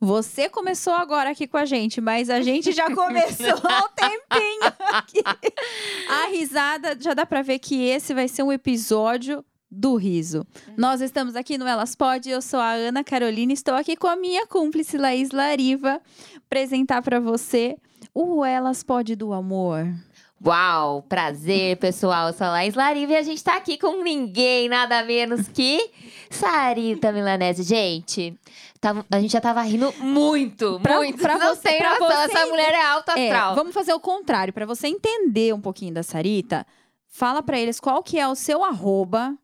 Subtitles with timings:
[0.00, 4.72] Você começou agora aqui com a gente, mas a gente já começou há um tempinho
[4.92, 5.22] aqui.
[6.08, 10.46] A risada, já dá pra ver que esse vai ser um episódio do riso.
[10.74, 14.16] Nós estamos aqui no Elas Pode, eu sou a Ana Carolina, estou aqui com a
[14.16, 16.00] minha cúmplice Laís Lariva,
[16.34, 17.76] apresentar para você
[18.14, 19.86] o Elas Pode do Amor.
[20.44, 22.28] Uau, prazer, pessoal.
[22.28, 25.90] Eu sou a Laís Lariva e a gente tá aqui com ninguém, nada menos que
[26.30, 27.62] Sarita Milanese.
[27.62, 28.34] Gente,
[28.80, 31.18] tava- a gente já tava rindo muito, Pra- muito.
[31.18, 33.54] pra Não você- tem pra noção, você essa mulher é alta É, astral.
[33.54, 36.66] vamos fazer o contrário, para você entender um pouquinho da Sarita,
[37.08, 39.36] fala para eles qual que é o seu arroba,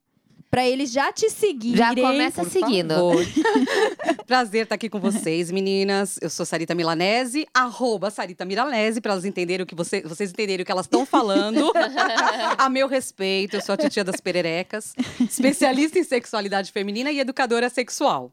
[0.50, 1.76] para eles já te seguirem.
[1.76, 2.94] Já começa Por seguindo.
[2.94, 3.16] favor.
[4.26, 6.18] Prazer estar aqui com vocês, meninas.
[6.22, 10.62] Eu sou Sarita Milanese, arroba Sarita Milanese, para elas entenderem o que você, vocês entenderem
[10.62, 11.72] o que elas estão falando.
[12.56, 17.68] a meu respeito, eu sou a titia das pererecas, especialista em sexualidade feminina e educadora
[17.68, 18.30] sexual.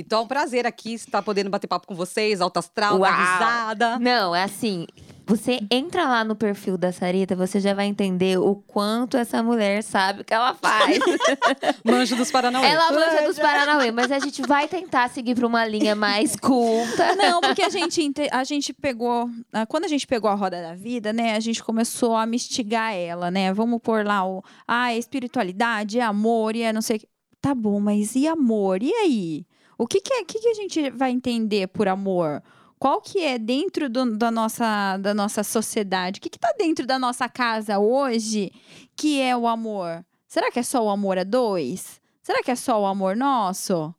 [0.00, 3.10] Então, é um prazer aqui estar podendo bater papo com vocês, alta astral, Uau.
[3.12, 3.98] risada.
[3.98, 4.86] Não, é assim.
[5.26, 9.80] Você entra lá no perfil da Sarita, você já vai entender o quanto essa mulher
[9.84, 10.98] sabe o que ela faz.
[11.86, 12.66] Manjo dos Paranauê.
[12.66, 17.14] ela manja dos Paranauê, mas a gente vai tentar seguir pra uma linha mais culta.
[17.14, 19.30] Não, porque a gente, a gente pegou.
[19.52, 21.36] ah, Quando a gente pegou a roda da vida, né?
[21.36, 23.52] A gente começou a mistigar ela, né?
[23.52, 24.42] Vamos pôr lá o.
[24.66, 27.08] Ah, é espiritualidade, é amor, e é não sei o que.
[27.40, 28.82] Tá bom, mas e amor?
[28.82, 29.46] E aí?
[29.80, 32.42] O que, que, é, que, que a gente vai entender por amor?
[32.78, 36.18] Qual que é dentro do- da, nossa, da nossa sociedade?
[36.18, 38.52] O que, que tá dentro da nossa casa hoje
[38.94, 40.04] que é o amor?
[40.28, 42.00] Será que é só o amor a dois?
[42.22, 43.94] Será que é só o amor nosso?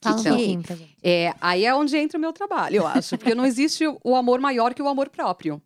[0.00, 0.96] Fala um pra gente.
[1.02, 3.18] É, aí é onde entra o meu trabalho, eu acho.
[3.18, 5.60] Porque não existe o amor maior que o amor próprio.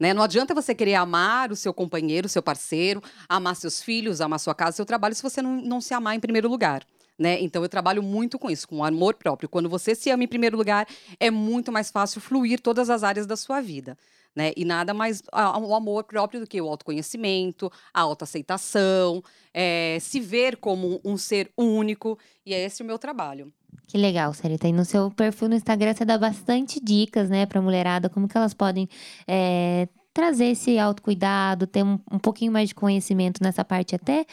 [0.00, 0.14] Né?
[0.14, 4.40] Não adianta você querer amar o seu companheiro, o seu parceiro, amar seus filhos, amar
[4.40, 6.82] sua casa, seu trabalho, se você não, não se amar em primeiro lugar.
[7.18, 7.40] Né?
[7.40, 9.48] Então eu trabalho muito com isso, com amor próprio.
[9.48, 10.86] Quando você se ama em primeiro lugar,
[11.20, 13.96] é muito mais fácil fluir todas as áreas da sua vida.
[14.34, 14.52] Né?
[14.56, 19.22] E nada mais o amor próprio do que o autoconhecimento, a autoaceitação,
[19.52, 22.18] é, se ver como um ser único.
[22.44, 23.52] E é esse o meu trabalho.
[23.86, 24.66] Que legal, Sarita.
[24.66, 28.36] E no seu perfil no Instagram você dá bastante dicas, né, pra mulherada, como que
[28.36, 28.88] elas podem
[29.28, 34.24] é, trazer esse autocuidado, ter um, um pouquinho mais de conhecimento nessa parte até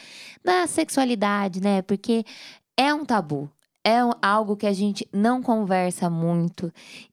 [0.44, 1.82] da sexualidade, né?
[1.82, 2.24] Porque
[2.80, 3.50] é um tabu.
[3.84, 6.70] É algo que a gente não conversa muito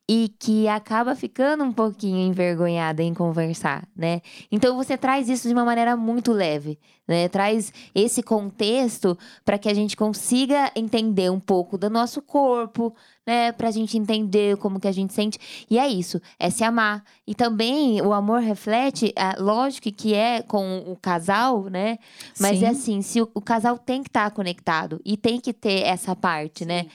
[0.08, 4.22] e que acaba ficando um pouquinho envergonhada em conversar, né?
[4.52, 7.30] Então você traz isso de uma maneira muito leve, né?
[7.30, 12.94] Traz esse contexto para que a gente consiga entender um pouco do nosso corpo,
[13.28, 13.52] né?
[13.52, 15.38] Pra gente entender como que a gente sente.
[15.70, 17.04] E é isso, é se amar.
[17.28, 22.00] E também o amor reflete, ah, lógico que é com o casal, né?
[22.40, 22.66] Mas Sim.
[22.66, 26.16] é assim, se o, o casal tem que estar conectado e tem que ter essa
[26.16, 26.88] parte, né?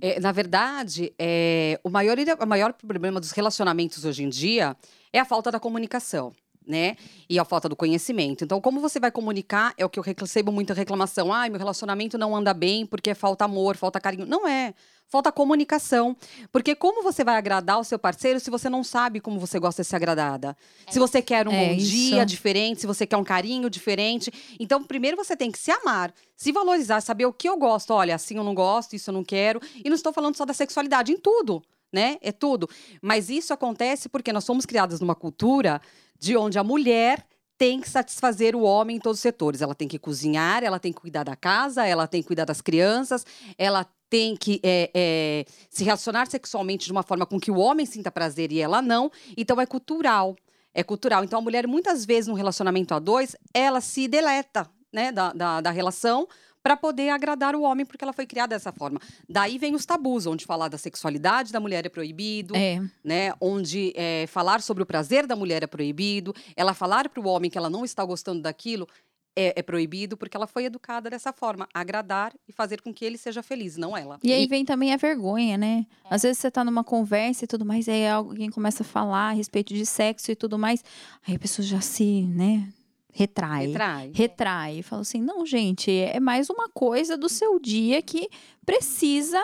[0.00, 4.76] É, na verdade, é, o, maior, o maior problema dos relacionamentos hoje em dia
[5.10, 6.32] é a falta da comunicação.
[6.66, 6.96] Né?
[7.28, 8.42] E a falta do conhecimento.
[8.42, 9.74] Então, como você vai comunicar?
[9.76, 11.30] É o que eu recebo muita reclamação.
[11.30, 14.24] Ah, meu relacionamento não anda bem porque falta amor, falta carinho.
[14.24, 14.72] Não é.
[15.06, 16.16] Falta comunicação.
[16.50, 19.82] Porque como você vai agradar o seu parceiro se você não sabe como você gosta
[19.82, 20.56] de ser agradada?
[20.88, 21.90] Se você quer um É, bom isso.
[21.90, 24.32] dia diferente, se você quer um carinho diferente.
[24.58, 27.92] Então, primeiro você tem que se amar, se valorizar, saber o que eu gosto.
[27.92, 29.60] Olha, assim eu não gosto, isso eu não quero.
[29.84, 32.16] E não estou falando só da sexualidade, em tudo, né?
[32.22, 32.68] É tudo.
[33.02, 35.80] Mas isso acontece porque nós somos criadas numa cultura
[36.18, 37.26] de onde a mulher
[37.56, 39.62] tem que satisfazer o homem em todos os setores.
[39.62, 42.60] Ela tem que cozinhar, ela tem que cuidar da casa, ela tem que cuidar das
[42.60, 43.24] crianças,
[43.56, 47.86] ela tem que é, é, se relacionar sexualmente de uma forma com que o homem
[47.86, 49.10] sinta prazer e ela não.
[49.36, 50.36] Então é cultural.
[50.72, 51.22] É cultural.
[51.22, 55.60] Então a mulher, muitas vezes, no relacionamento a dois, ela se deleta né, da, da,
[55.60, 56.28] da relação
[56.64, 58.98] para poder agradar o homem, porque ela foi criada dessa forma.
[59.28, 62.80] Daí vem os tabus, onde falar da sexualidade da mulher é proibido, É.
[63.04, 63.34] né?
[63.38, 67.50] Onde é, falar sobre o prazer da mulher é proibido, ela falar para o homem
[67.50, 68.88] que ela não está gostando daquilo
[69.36, 73.18] é, é proibido, porque ela foi educada dessa forma, agradar e fazer com que ele
[73.18, 74.18] seja feliz, não ela.
[74.22, 75.84] E aí vem também a vergonha, né?
[76.08, 79.32] Às vezes você tá numa conversa e tudo mais, aí alguém começa a falar a
[79.32, 80.82] respeito de sexo e tudo mais,
[81.26, 82.72] aí a pessoa já se, né,
[83.14, 83.66] retrai.
[83.68, 84.12] Retrai.
[84.12, 84.82] Retrai.
[84.82, 88.28] Fala assim: não, gente, é mais uma coisa do seu dia que
[88.66, 89.40] precisa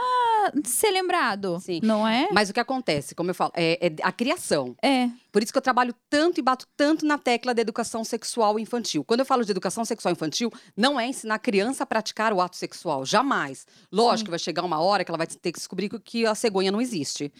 [0.64, 1.61] ser lembrado.
[1.61, 1.81] Sim.
[1.82, 2.28] Não é?
[2.32, 4.75] Mas o que acontece, como eu falo, é, é a criação.
[4.82, 5.08] É.
[5.31, 9.05] Por isso que eu trabalho tanto e bato tanto na tecla da educação sexual infantil.
[9.05, 12.40] Quando eu falo de educação sexual infantil, não é ensinar a criança a praticar o
[12.40, 13.66] ato sexual, jamais.
[13.93, 16.73] Lógico que vai chegar uma hora que ela vai ter que descobrir que a cegonha
[16.73, 17.32] não existe.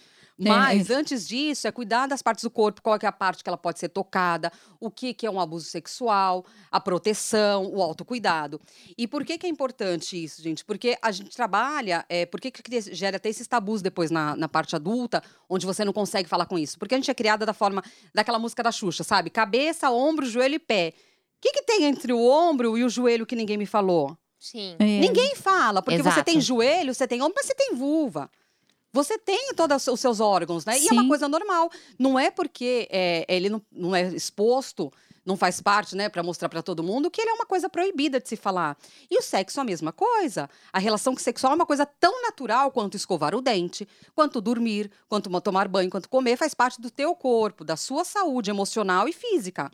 [0.49, 3.59] Mas antes disso, é cuidar das partes do corpo, qual é a parte que ela
[3.59, 4.51] pode ser tocada,
[4.81, 8.61] o que, que é um abuso sexual, a proteção, o autocuidado.
[8.97, 10.65] E por que, que é importante isso, gente?
[10.65, 14.49] Porque a gente trabalha, é, por que, que gera até esses tabus depois na, na
[14.49, 16.79] parte adulta, onde você não consegue falar com isso?
[16.79, 17.83] Porque a gente é criada da forma
[18.15, 19.29] daquela música da Xuxa, sabe?
[19.29, 20.95] Cabeça, ombro, joelho e pé.
[21.37, 24.17] O que, que tem entre o ombro e o joelho que ninguém me falou?
[24.39, 24.75] Sim.
[24.79, 24.85] É.
[24.85, 26.25] Ninguém fala, porque você Exato.
[26.25, 28.31] tem joelho, você tem ombro, mas você tem vulva.
[28.93, 30.79] Você tem todos os seus órgãos, né?
[30.79, 31.09] E é uma Sim.
[31.09, 31.71] coisa normal.
[31.99, 34.93] Não é porque é, ele não, não é exposto,
[35.25, 38.21] não faz parte, né, para mostrar para todo mundo que ele é uma coisa proibida
[38.21, 38.77] de se falar.
[39.11, 40.49] E o sexo é a mesma coisa.
[40.73, 45.31] A relação sexual é uma coisa tão natural quanto escovar o dente, quanto dormir, quanto
[45.41, 49.71] tomar banho, quanto comer, faz parte do teu corpo, da sua saúde emocional e física.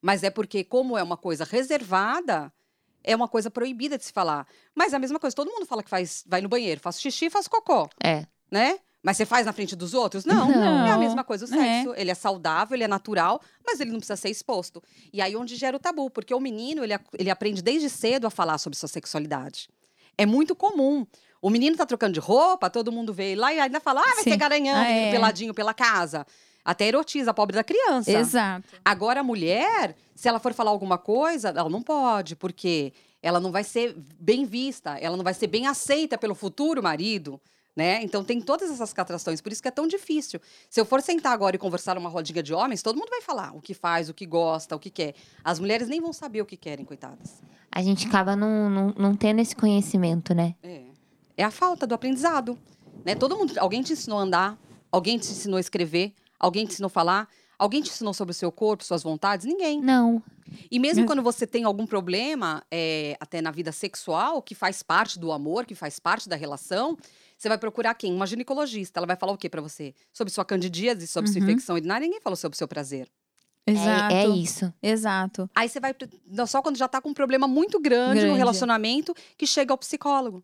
[0.00, 2.52] Mas é porque, como é uma coisa reservada,
[3.02, 4.46] é uma coisa proibida de se falar.
[4.74, 7.28] Mas é a mesma coisa, todo mundo fala que faz, vai no banheiro, faz xixi,
[7.28, 8.26] faz cocô, É.
[8.50, 8.78] né?
[9.02, 10.26] Mas você faz na frente dos outros?
[10.26, 10.46] Não.
[10.48, 10.86] Não.
[10.86, 11.58] É a mesma coisa o É.
[11.82, 11.94] sexo.
[11.96, 14.82] Ele é saudável, ele é natural, mas ele não precisa ser exposto.
[15.12, 18.30] E aí onde gera o tabu, porque o menino, ele, ele aprende desde cedo a
[18.30, 19.68] falar sobre sua sexualidade.
[20.18, 21.06] É muito comum.
[21.40, 24.24] O menino tá trocando de roupa, todo mundo vê lá e ainda fala, ah, vai
[24.24, 24.30] Sim.
[24.32, 25.10] ser garanhando, Ah, é.
[25.10, 26.26] peladinho pela casa.
[26.62, 28.12] Até erotiza a pobre da criança.
[28.12, 28.68] Exato.
[28.84, 32.92] Agora, a mulher, se ela for falar alguma coisa, ela não pode, porque
[33.22, 37.40] ela não vai ser bem vista, ela não vai ser bem aceita pelo futuro marido.
[37.76, 38.02] Né?
[38.02, 40.40] Então tem todas essas catrações, por isso que é tão difícil.
[40.68, 43.54] Se eu for sentar agora e conversar numa rodinha de homens, todo mundo vai falar
[43.54, 45.14] o que faz, o que gosta, o que quer.
[45.44, 47.40] As mulheres nem vão saber o que querem, coitadas.
[47.70, 50.56] A gente acaba não, não, não tendo esse conhecimento, né?
[50.62, 50.82] É.
[51.36, 52.58] É a falta do aprendizado.
[53.04, 53.14] Né?
[53.14, 54.58] Todo mundo, alguém te ensinou a andar,
[54.90, 57.28] alguém te ensinou a escrever, alguém te ensinou a falar,
[57.60, 59.46] alguém te ensinou sobre o seu corpo, suas vontades?
[59.46, 59.80] Ninguém.
[59.80, 60.22] Não.
[60.70, 65.18] E mesmo quando você tem algum problema, é, até na vida sexual, que faz parte
[65.18, 66.96] do amor, que faz parte da relação,
[67.38, 68.12] você vai procurar quem?
[68.12, 68.98] Uma ginecologista.
[68.98, 69.94] Ela vai falar o que pra você?
[70.12, 71.44] Sobre sua candidíase, sobre sua Uhum.
[71.48, 72.04] infecção urinária.
[72.04, 73.08] Ninguém falou sobre o seu prazer.
[73.66, 74.14] Exato.
[74.14, 74.72] É, é isso.
[74.82, 75.48] Exato.
[75.54, 75.94] Aí você vai.
[76.48, 78.38] Só quando já tá com um problema muito grande, no Grande.
[78.38, 80.42] relacionamento, que chega ao psicólogo.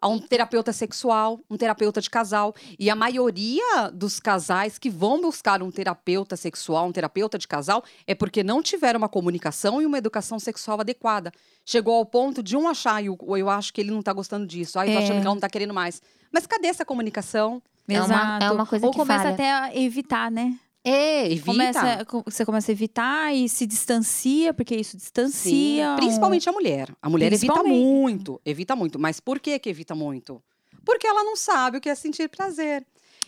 [0.00, 2.54] A um terapeuta sexual, um terapeuta de casal.
[2.78, 7.82] E a maioria dos casais que vão buscar um terapeuta sexual, um terapeuta de casal,
[8.06, 11.32] é porque não tiveram uma comunicação e uma educação sexual adequada.
[11.64, 14.78] Chegou ao ponto de um achar, eu, eu acho que ele não tá gostando disso,
[14.78, 14.96] ai, tô É.
[14.98, 16.00] achando que ela não tá querendo mais.
[16.32, 17.60] Mas cadê essa comunicação?
[17.88, 19.34] É uma- é uma coisa Ou que começa falha.
[19.34, 20.58] até a evitar, né?
[20.88, 21.44] É, evita.
[21.46, 25.50] Começa, co- você começa a evitar e se distancia, porque isso distancia.
[25.90, 26.94] Sim, principalmente a mulher.
[27.02, 28.98] A mulher evita muito, evita muito.
[28.98, 30.42] Mas por que que evita muito?
[30.84, 32.86] Porque ela não sabe o que é sentir prazer.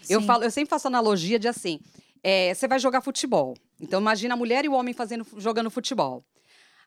[0.08, 1.78] Eu, falo, eu sempre faço analogia de assim,
[2.22, 3.54] é, você vai jogar futebol.
[3.80, 6.24] Então imagina a mulher e o homem fazendo, jogando futebol.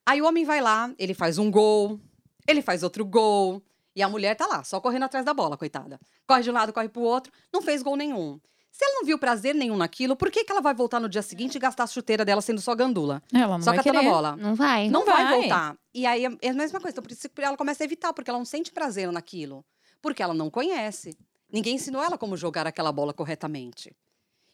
[0.06, 2.00] Aí o homem vai lá, ele faz um gol,
[2.48, 3.62] ele faz outro gol,
[3.96, 6.00] e a mulher tá lá, só correndo atrás da bola, coitada.
[6.28, 8.40] Corre de um lado, corre pro outro, não fez gol nenhum.
[8.76, 11.22] Se ela não viu prazer nenhum naquilo, por que, que ela vai voltar no dia
[11.22, 13.22] seguinte e gastar a chuteira dela sendo só gandula?
[13.32, 14.12] Ela não só vai catando a querer.
[14.12, 14.36] bola.
[14.36, 14.90] Não vai.
[14.90, 15.24] Não, Não vai.
[15.24, 15.40] vai.
[15.42, 15.78] voltar.
[15.94, 16.92] E aí é a mesma coisa.
[16.96, 19.64] Então, por isso que ela começa a evitar, porque ela não sente prazer naquilo.
[20.02, 21.16] Porque ela não conhece.
[21.52, 23.96] Ninguém ensinou ela como jogar aquela bola corretamente.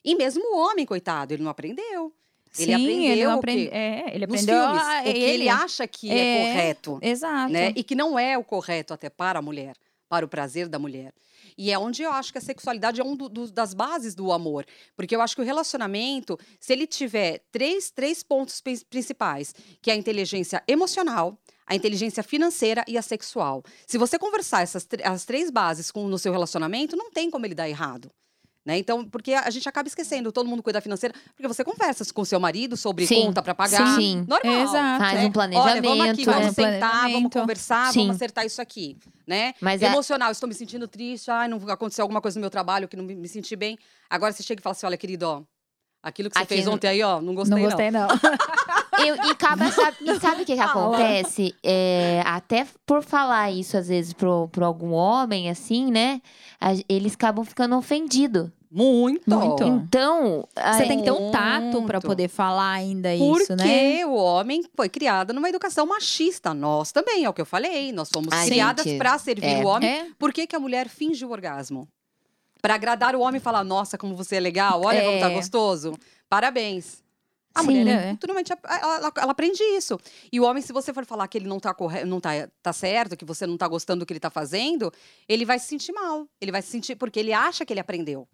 [0.03, 2.13] E mesmo o homem, coitado, ele não aprendeu.
[2.57, 3.41] Ele Sim, aprendeu ele não o?
[3.71, 4.63] É, ele Nos aprendeu.
[4.65, 6.47] filmes, a- o que ele acha que é, É.
[6.47, 6.99] correto.
[7.01, 7.53] Exato.
[7.53, 7.71] Né?
[7.75, 9.75] E que não é o correto até para a mulher,
[10.09, 11.13] para o prazer da mulher.
[11.57, 14.65] E é onde eu acho que a sexualidade é um do- das bases do amor.
[14.95, 19.91] Porque eu acho que o relacionamento, se ele tiver três, três pontos prin- principais, que
[19.91, 23.63] é a inteligência emocional, a inteligência financeira e a sexual.
[23.85, 27.53] Se você conversar essas as três bases com, no seu relacionamento, não tem como ele
[27.55, 28.11] dar errado.
[28.65, 28.77] Né?
[28.77, 32.25] Então, porque a gente acaba esquecendo, todo mundo cuida financeira, porque você conversa com o
[32.25, 33.95] seu marido sobre Sim, conta para pagar.
[33.95, 34.25] sim.
[34.27, 34.61] Normal.
[34.61, 35.03] Exato.
[35.03, 35.25] Faz né?
[35.25, 35.71] um planejamento.
[35.71, 37.99] Olha, vamos aqui, vamos Um sentar, vamos conversar, Sim.
[38.01, 39.53] vamos acertar isso aqui, né?
[39.61, 42.87] Mas é- Emocional, estou me sentindo triste, ai, não aconteceu alguma coisa no meu trabalho
[42.87, 43.77] que não me, me senti bem.
[44.09, 45.41] Agora você chega e fala assim, olha, querido, ó,
[46.03, 47.69] aquilo que você fez Aquilo- ontem aí, ó, não gostei Não não.
[47.69, 48.07] gostei, não.
[48.99, 51.55] Eu, e acaba, sabe, e sabe o que, que acontece?
[51.63, 56.21] É, até por falar isso, às vezes, pro, pro algum homem, assim, né?
[56.59, 58.49] a- eles acabam ficando ofendidos.
[58.71, 59.29] Muito.
[59.29, 59.63] Muito.
[59.63, 60.47] Então.
[60.55, 62.05] Você aí- tem que ter um tato pra Muito.
[62.07, 64.05] poder falar ainda Porque isso, né?
[64.05, 66.53] o homem foi criado numa educação machista.
[66.53, 67.91] Nós também, é o que eu falei.
[67.91, 69.63] Nós fomos A criadas para servir é.
[69.63, 69.89] o homem.
[69.89, 70.07] É.
[70.19, 71.87] Por que, que a mulher finge o orgasmo?
[72.61, 75.33] Para agradar o homem e falar, nossa, como você é legal, olha como tá É.
[75.33, 75.93] gostoso.
[76.29, 77.01] Parabéns.
[77.55, 78.11] A Sim, mulher é, é.
[78.11, 79.99] naturalmente, ela, ela- ela aprende isso.
[80.31, 82.05] E o homem, se você for falar que ele não tá, corre...
[82.05, 82.29] não tá,
[82.61, 84.93] tá certo, que você não tá gostando do que ele tá fazendo,
[85.27, 86.27] ele vai se sentir mal.
[86.39, 88.27] Ele vai se sentir, porque ele acha que ele aprendeu.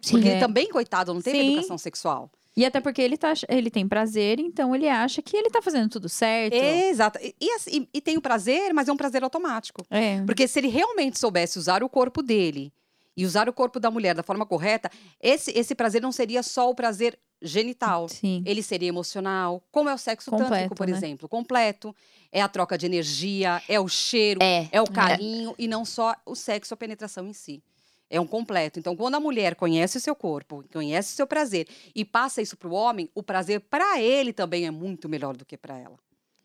[0.00, 0.12] Sim.
[0.14, 0.32] Porque É.
[0.32, 1.52] ele também, coitado, não teve Sim.
[1.52, 2.30] educação sexual.
[2.56, 5.88] E até porque ele, tá, ele tem prazer, então ele acha que ele tá fazendo
[5.88, 6.52] tudo certo.
[6.54, 7.18] Exato.
[7.22, 9.84] E, e assim, e tem o prazer, mas é um prazer automático.
[9.88, 10.20] É.
[10.22, 12.72] Porque se ele realmente soubesse usar o corpo dele
[13.16, 14.90] e usar o corpo da mulher da forma correta,
[15.20, 18.08] esse, esse prazer não seria só o prazer genital.
[18.08, 18.42] Sim.
[18.44, 20.96] Ele seria emocional, como é o sexo Completo, tântrico, por né?
[20.96, 21.28] exemplo.
[21.28, 21.94] Completo.
[22.32, 24.68] É a troca de energia, é o cheiro, É.
[24.70, 27.62] é o carinho e não só o sexo a penetração em si.
[28.10, 28.78] É um completo.
[28.80, 32.56] Então, quando a mulher conhece o seu corpo, conhece o seu prazer e passa isso
[32.56, 35.96] para o homem, o prazer para ele também é muito melhor do que para ela.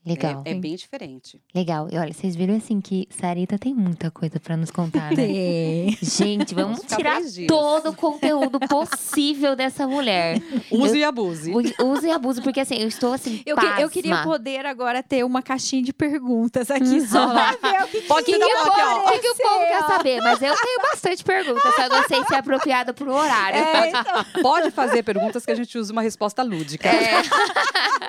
[0.06, 1.42] Legal, É, é bem diferente.
[1.54, 1.88] legal.
[1.92, 5.16] E olha, vocês viram assim que Sarita tem muita coisa pra nos contar, né?
[5.16, 5.98] Tem.
[6.02, 10.42] Gente, vamos Vamos tirar todo o conteúdo possível dessa mulher.
[10.72, 11.52] Use e abuse.
[11.52, 15.24] Use e abuse, porque assim, eu estou assim, Eu, que- eu queria poder agora ter
[15.24, 18.44] uma caixinha de perguntas aqui só pra ver o que, Pode que, que.
[18.46, 20.22] O que, que o povo quer saber?
[20.22, 23.60] Mas eu tenho bastante perguntas, só não sei se é apropriado pro horário.
[23.60, 26.88] É, então, Pode fazer perguntas que a gente usa uma resposta lúdica.
[26.90, 27.24] É.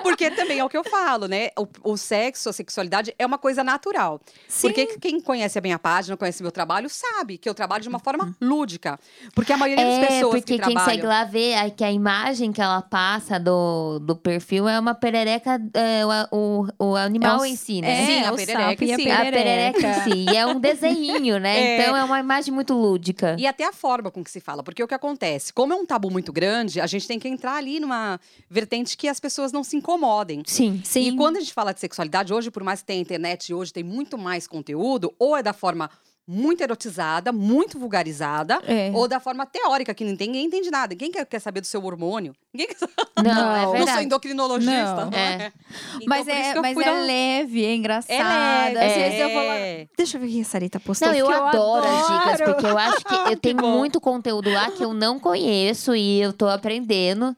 [0.03, 1.49] Porque também é o que eu falo, né?
[1.57, 4.19] O, o sexo, a sexualidade é uma coisa natural.
[4.47, 4.67] sim.
[4.67, 7.99] Porque quem conhece a minha página, conhece meu trabalho, sabe que eu trabalho de uma
[7.99, 8.99] forma lúdica.
[9.33, 10.85] Porque a maioria das É, pessoas porque que quem trabalham...
[10.95, 14.93] segue lá vê a- que a imagem que ela passa do, do perfil é uma
[14.93, 18.01] perereca, é, o, o, o animal É um- em si, né?
[18.01, 18.95] É, Sim, a o perereca em a.
[19.17, 20.25] A perereca em si.
[20.31, 21.57] E é um desenho, né?
[21.59, 21.81] É.
[21.81, 23.35] Então é uma imagem muito lúdica.
[23.39, 24.63] E até a forma com que se fala.
[24.63, 25.53] Porque o que acontece?
[25.53, 29.07] Como é um tabu muito grande, a gente tem que entrar ali numa vertente que
[29.07, 30.43] as pessoas não se incomodem.
[30.45, 30.81] Sim.
[30.83, 31.07] Sim.
[31.09, 33.83] E quando a gente fala de sexualidade, hoje, por mais que tenha internet, hoje tem
[33.83, 35.89] muito mais conteúdo, ou é da forma
[36.29, 38.91] muito erotizada, muito vulgarizada, É.
[38.93, 40.93] ou da forma teórica, que ninguém, ninguém entende nada.
[40.93, 42.35] Ninguém quer, quer saber do seu hormônio.
[42.53, 42.93] Ninguém quer saber.
[43.15, 43.23] Não,
[43.63, 45.05] Não, é Não sou endocrinologista.
[45.05, 45.09] Não.
[45.09, 45.17] Não.
[45.17, 45.43] É.
[45.45, 45.51] é.
[45.95, 48.13] Então, mas é, que eu mas é dar um- leve, é engraçada.
[48.13, 48.85] É leve.
[48.85, 49.87] Às vezes eu é.
[49.97, 51.07] Deixa eu ver o que a Sarita postou.
[51.07, 54.69] Não, eu porque adoro, as dicas, porque eu acho que eu tenho muito conteúdo lá
[54.69, 57.33] que eu não conheço e eu tô aprendendo.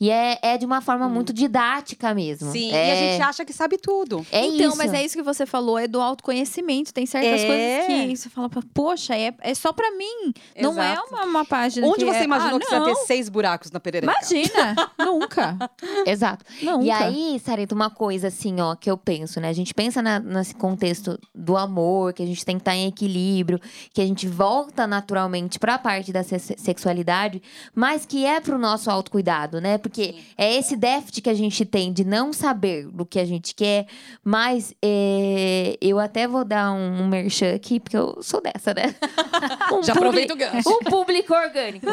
[0.00, 2.52] E é, é de uma forma muito didática mesmo.
[2.52, 4.24] Sim, é, e a gente acha que sabe tudo.
[4.30, 4.76] é então, isso.
[4.78, 6.92] mas é isso que você falou, é do autoconhecimento.
[6.94, 7.46] Tem certas É.
[7.46, 10.32] coisas que você fala, poxa, é, é só pra mim.
[10.60, 11.08] Não é Exato.
[11.14, 12.86] uma, uma página Onde que você é, imaginou ah, que você ia não.
[12.86, 14.12] ter seis buracos na perereca?
[14.12, 15.56] Imagina, nunca,
[16.06, 16.44] Exato.
[16.62, 16.84] nunca.
[16.84, 19.48] E aí, Sarita, uma coisa assim, ó, que eu penso, né?
[19.48, 22.86] A gente pensa na- nesse contexto do amor, que a gente tem que estar em
[22.86, 23.60] equilíbrio,
[23.92, 27.42] que a gente volta naturalmente pra parte da se- sexualidade,
[27.74, 29.78] mas que é pro nosso autocuidado, né?
[29.88, 30.18] Porque Sim.
[30.36, 33.86] é esse déficit que a gente tem de não saber do que a gente quer,
[34.22, 38.94] mas é, eu até vou dar um, um merchan aqui, porque eu sou dessa, né?
[39.72, 40.68] Um Já aproveita o gancho.
[40.68, 41.86] um público orgânico.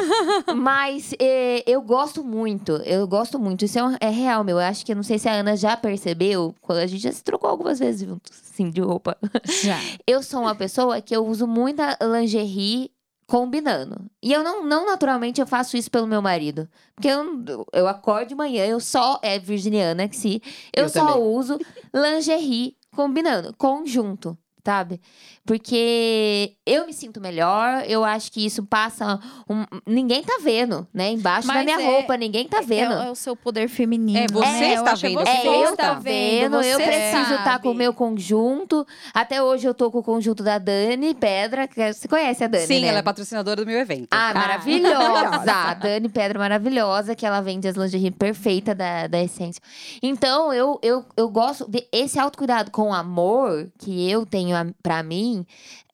[0.55, 3.65] Mas é, eu gosto muito, eu gosto muito.
[3.65, 4.57] Isso é, um- é real, meu.
[4.57, 7.11] Eu acho que eu não sei se a Ana já percebeu, quando a gente já
[7.11, 9.17] se trocou algumas vezes juntos, assim, de roupa.
[9.63, 9.79] Já.
[10.07, 12.89] Eu sou uma pessoa que eu uso muita lingerie
[13.27, 14.10] combinando.
[14.22, 16.70] E eu não, não naturalmente eu faço isso pelo meu marido.
[16.96, 20.41] Porque eu, eu acordo de manhã, eu só, é virginiana que se,
[20.75, 21.24] eu, Eu só também.
[21.24, 21.58] uso
[21.94, 24.38] lingerie combinando, conjunto.
[24.65, 25.00] Sabe?
[25.45, 29.19] Porque eu me sinto melhor, eu acho que isso passa.
[29.48, 31.12] um- ninguém tá vendo, né?
[31.12, 32.93] Embaixo da Mas minha é- roupa, ninguém tá vendo.
[32.93, 34.17] É, é o seu poder feminino.
[34.17, 34.74] É, você né?
[34.74, 37.63] Está vendo, Você É, você eu está tô vendo, eu preciso estar sabe.
[37.63, 38.86] com o meu conjunto.
[39.13, 42.65] Até hoje eu tô com o conjunto da Dani Pedra, que você conhece a Dani,
[42.65, 42.88] Sim, né?
[42.88, 44.07] ela é patrocinadora do meu evento.
[44.12, 44.98] Ah, Ah, maravilhosa!
[45.10, 45.51] maravilhosa.
[45.53, 49.62] A Dani Pedra maravilhosa, que ela vende as lingerie perfeita da, da Essência.
[50.01, 55.03] Então, eu, eu, eu gosto de esse autocuidado com amor que eu tenho a- pra
[55.03, 55.45] mim,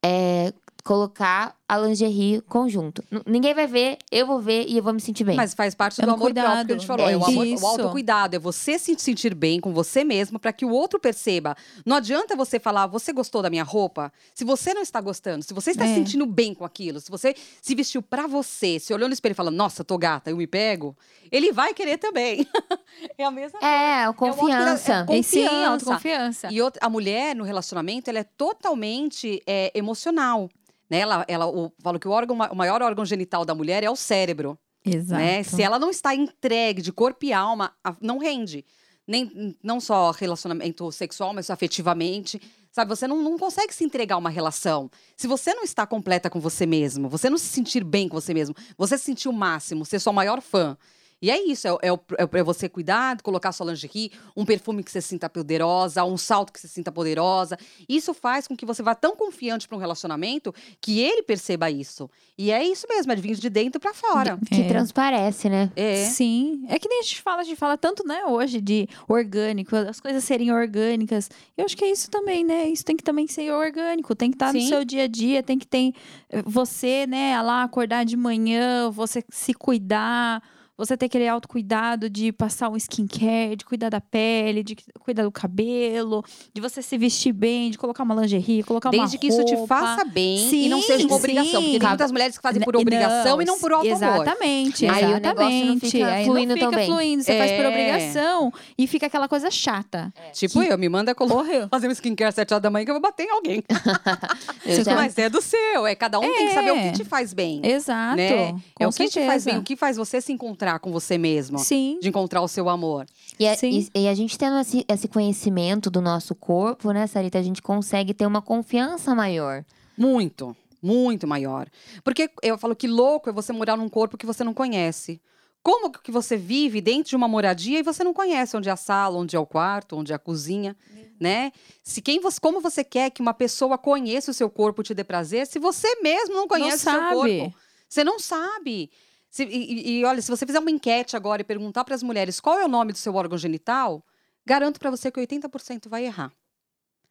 [0.03, 0.53] é
[0.83, 3.01] colocar a lingerie conjunto.
[3.11, 5.35] N- ninguém vai ver, eu vou ver e eu vou me sentir bem.
[5.37, 6.73] Mas faz parte É do um amor próprio que a cuidado.
[6.73, 7.07] gente falou.
[7.07, 10.51] É É, o, amor, o autocuidado, é você se sentir bem com você mesmo para
[10.51, 11.55] que o outro perceba.
[11.85, 14.11] Não adianta você falar, você gostou da minha roupa?
[14.35, 15.95] Se você não está gostando, se você está se É.
[15.95, 19.35] sentindo bem com aquilo, se você se vestiu pra você, se olhou no espelho e
[19.35, 20.95] falou, nossa, tô gata, eu me pego,
[21.31, 22.45] ele vai querer também.
[23.17, 23.73] é a mesma coisa.
[23.73, 25.05] é, confiança.
[25.09, 25.67] é E sim, confiança.
[25.71, 26.47] autoconfiança.
[26.51, 30.49] E outra, a mulher no relacionamento, ela é totalmente é, emocional.
[30.91, 30.99] Né?
[30.99, 33.95] Ela, ela o, falo que o, órgão, o maior órgão genital da mulher é o
[33.95, 34.59] cérebro.
[34.85, 35.21] Exato.
[35.21, 35.41] Né?
[35.41, 38.65] Se ela não está entregue de corpo e alma, não rende.
[39.07, 42.41] Nem, não só relacionamento sexual, mas afetivamente.
[42.73, 44.91] Sabe, você não, não consegue se entregar a uma relação.
[45.15, 48.33] Se você não está completa com você mesmo, você não se sentir bem com você
[48.33, 50.77] mesmo, você se sentir o máximo, ser sua maior fã.
[51.21, 54.89] E é isso, é, é, é, é você cuidar, colocar sua lingerie, um perfume que
[54.91, 57.57] você se sinta poderosa, um salto que você se sinta poderosa.
[57.87, 62.09] Isso faz com que você vá tão confiante para um relacionamento que ele perceba isso.
[62.37, 64.39] E é isso mesmo, é de vir de dentro para fora.
[64.47, 64.67] Que É.
[64.67, 65.71] transparece, né?
[65.75, 66.05] É.
[66.05, 66.65] Sim.
[66.67, 69.99] É que nem a gente fala, a gente fala tanto, né, hoje, de orgânico, as
[69.99, 71.29] coisas serem orgânicas.
[71.55, 72.67] Eu acho que é isso também, né?
[72.67, 74.67] Isso tem que também ser orgânico, tem que estar no Sim.
[74.67, 75.93] seu dia a dia, tem que ter
[76.31, 80.41] eh, você, né, lá acordar de manhã, você se cuidar.
[80.77, 85.31] Você ter aquele autocuidado de passar um skincare, de cuidar da pele, de cuidar do
[85.31, 86.23] cabelo,
[86.53, 89.53] de você se vestir bem, de colocar uma lingerie, colocar uma Desde que isso te
[89.53, 89.75] roupa.
[89.79, 91.51] faça bem e Sim, não seja uma obrigação.
[91.61, 91.79] Porque sim.
[91.79, 94.23] tem muitas mulheres que fazem por N- obrigação e não por auto amor.
[94.23, 95.91] Exatamente, Aí o negócio não exatamente.
[95.91, 96.85] fica Aí fluindo não fica também.
[96.87, 97.67] fluindo, você faz por É.
[97.67, 100.11] obrigação e fica aquela coisa chata.
[100.33, 101.67] Tipo eu, me manda colo- Horrível.
[101.69, 103.63] fazer um skincare às sete horas da manhã que eu vou bater em alguém.
[104.83, 106.89] Já- Mas é do seu, é cada um tem que saber o É.
[106.91, 107.61] que te faz bem.
[107.63, 108.15] Exato.
[108.17, 108.55] né?
[108.79, 109.51] É o que te faz certeza.
[109.51, 111.59] bem, o que faz você se encontrar com você mesmo.
[111.59, 111.99] Sim.
[112.01, 113.05] De encontrar o seu amor.
[113.39, 113.87] E, a, Sim.
[113.95, 117.39] e- e a gente tendo esse, esse conhecimento do nosso corpo, né, Sarita?
[117.39, 119.63] A gente consegue ter uma confiança maior.
[119.97, 121.67] Muito, muito maior.
[122.03, 125.21] Porque eu falo que louco é você morar num corpo que você não conhece.
[125.63, 128.75] Como que você vive dentro de uma moradia e você não conhece onde é a
[128.75, 130.75] sala, onde é o quarto, onde é a cozinha,
[131.19, 131.51] né?
[131.83, 134.95] Se quem você, como você quer que uma pessoa conheça o seu corpo e te
[134.95, 137.13] dê prazer, se você mesmo não conhece o seu sabe.
[137.15, 137.53] corpo,
[137.87, 138.89] você não sabe.
[139.31, 142.39] Se- e, e- olha, se você fizer uma enquete agora e perguntar para as mulheres
[142.39, 144.05] qual é o nome do seu órgão genital,
[144.45, 146.31] garanto para você que 80% vai errar.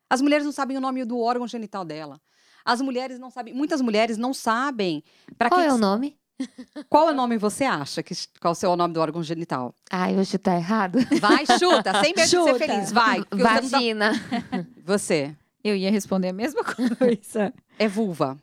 [0.09, 2.21] As mulheres não sabem o nome do órgão genital dela.
[2.65, 5.03] As mulheres não sabem, muitas mulheres não sabem
[5.39, 6.17] para Qual que é o nome?
[6.91, 9.75] qual é o nome você acha que qual é o nome do órgão genital?
[9.91, 10.99] Ai, eu vou chutar errado.
[11.21, 12.59] Vai, chuta, sem medo de Chuta.
[12.59, 13.25] ser feliz, vai.
[13.25, 14.12] tá- Vagina.
[14.85, 15.35] Você
[15.65, 16.62] Eu ia responder a mesma
[16.99, 17.53] coisa.
[17.79, 18.39] é vulva.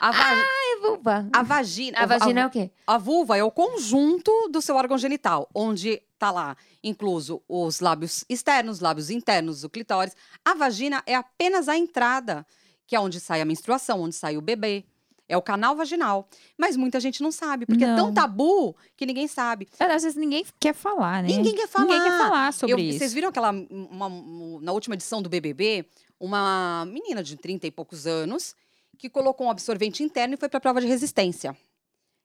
[0.00, 0.44] A, va-
[0.88, 1.28] vulva.
[1.32, 2.70] a vagina, A vagina é o quê?
[2.86, 8.24] A vulva é o conjunto do seu órgão genital, onde tá lá incluso os lábios
[8.28, 10.14] externos, lábios internos, o clitóris.
[10.44, 12.46] A vagina é apenas a entrada,
[12.86, 14.84] que é onde sai a menstruação, onde sai o bebê.
[15.26, 16.28] É o canal vaginal.
[16.58, 18.14] Mas muita gente não sabe, porque é tão Não.
[18.14, 19.66] tabu que ninguém sabe.
[19.80, 21.28] Às vezes ninguém quer falar, né?
[21.30, 21.86] Ninguém quer falar.
[21.86, 22.98] Ninguém quer falar sobre Eu- isso.
[22.98, 23.50] Vocês viram aquela.
[23.50, 25.86] uma- uma- na última edição do BBB,
[26.20, 28.54] uma menina de 30 e poucos anos
[28.94, 31.56] que colocou um absorvente interno e foi para a prova de resistência.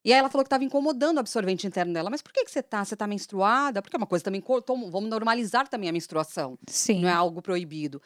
[0.04, 2.10] E aí ela falou que estava incomodando o absorvente interno dela.
[2.10, 2.86] Mas por que, que você tá?
[2.86, 3.82] Você tá menstruada?
[3.82, 4.42] Porque é uma coisa também.
[4.66, 6.58] Vamos normalizar também a menstruação.
[6.68, 7.02] Sim.
[7.02, 8.02] Não é algo proibido.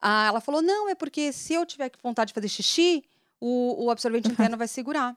[0.00, 3.04] Ah, ela falou: não, é porque se eu tiver vontade de fazer xixi,
[3.40, 5.16] o, o absorvente interno vai segurar.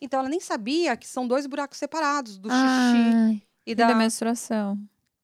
[0.00, 3.88] Então ela nem sabia que são dois buracos separados do xixi Ai, e E da
[3.88, 4.78] da, menstruação.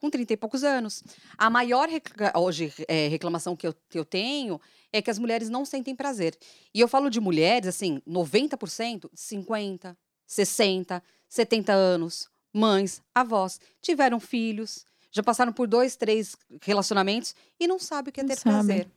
[0.05, 1.03] Com 30 e poucos anos.
[1.39, 4.61] A maior recla- hoje é, reclamação que eu, que eu tenho
[4.93, 6.37] é que as mulheres não sentem prazer.
[6.75, 9.97] E eu falo de mulheres, assim, 90%, 50,
[10.27, 17.79] 60, 70 anos, mães, avós, tiveram filhos, já passaram por dois, três relacionamentos e não
[17.79, 18.55] sabe o que é Não ter sabe.
[18.55, 18.91] prazer.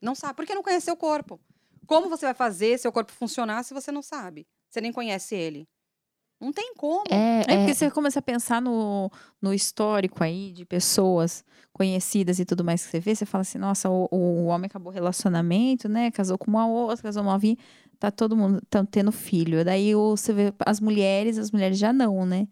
[0.00, 1.40] Não sabe, porque não conhece seu corpo.
[1.86, 4.46] Como você vai fazer seu corpo funcionar se você não sabe?
[4.70, 5.66] Você nem conhece ele.
[6.40, 7.04] Não tem como.
[7.10, 12.38] é, É é, porque você começa a pensar no, no histórico aí de pessoas conhecidas
[12.38, 14.94] e tudo mais que você vê, você fala assim, nossa, o, o homem acabou o
[14.94, 16.10] relacionamento, né?
[16.10, 17.56] Casou com uma outra, casou com uma novinha,
[17.98, 19.64] tá todo mundo tá tendo filho.
[19.64, 22.46] Daí você vê as mulheres, as mulheres já não, né?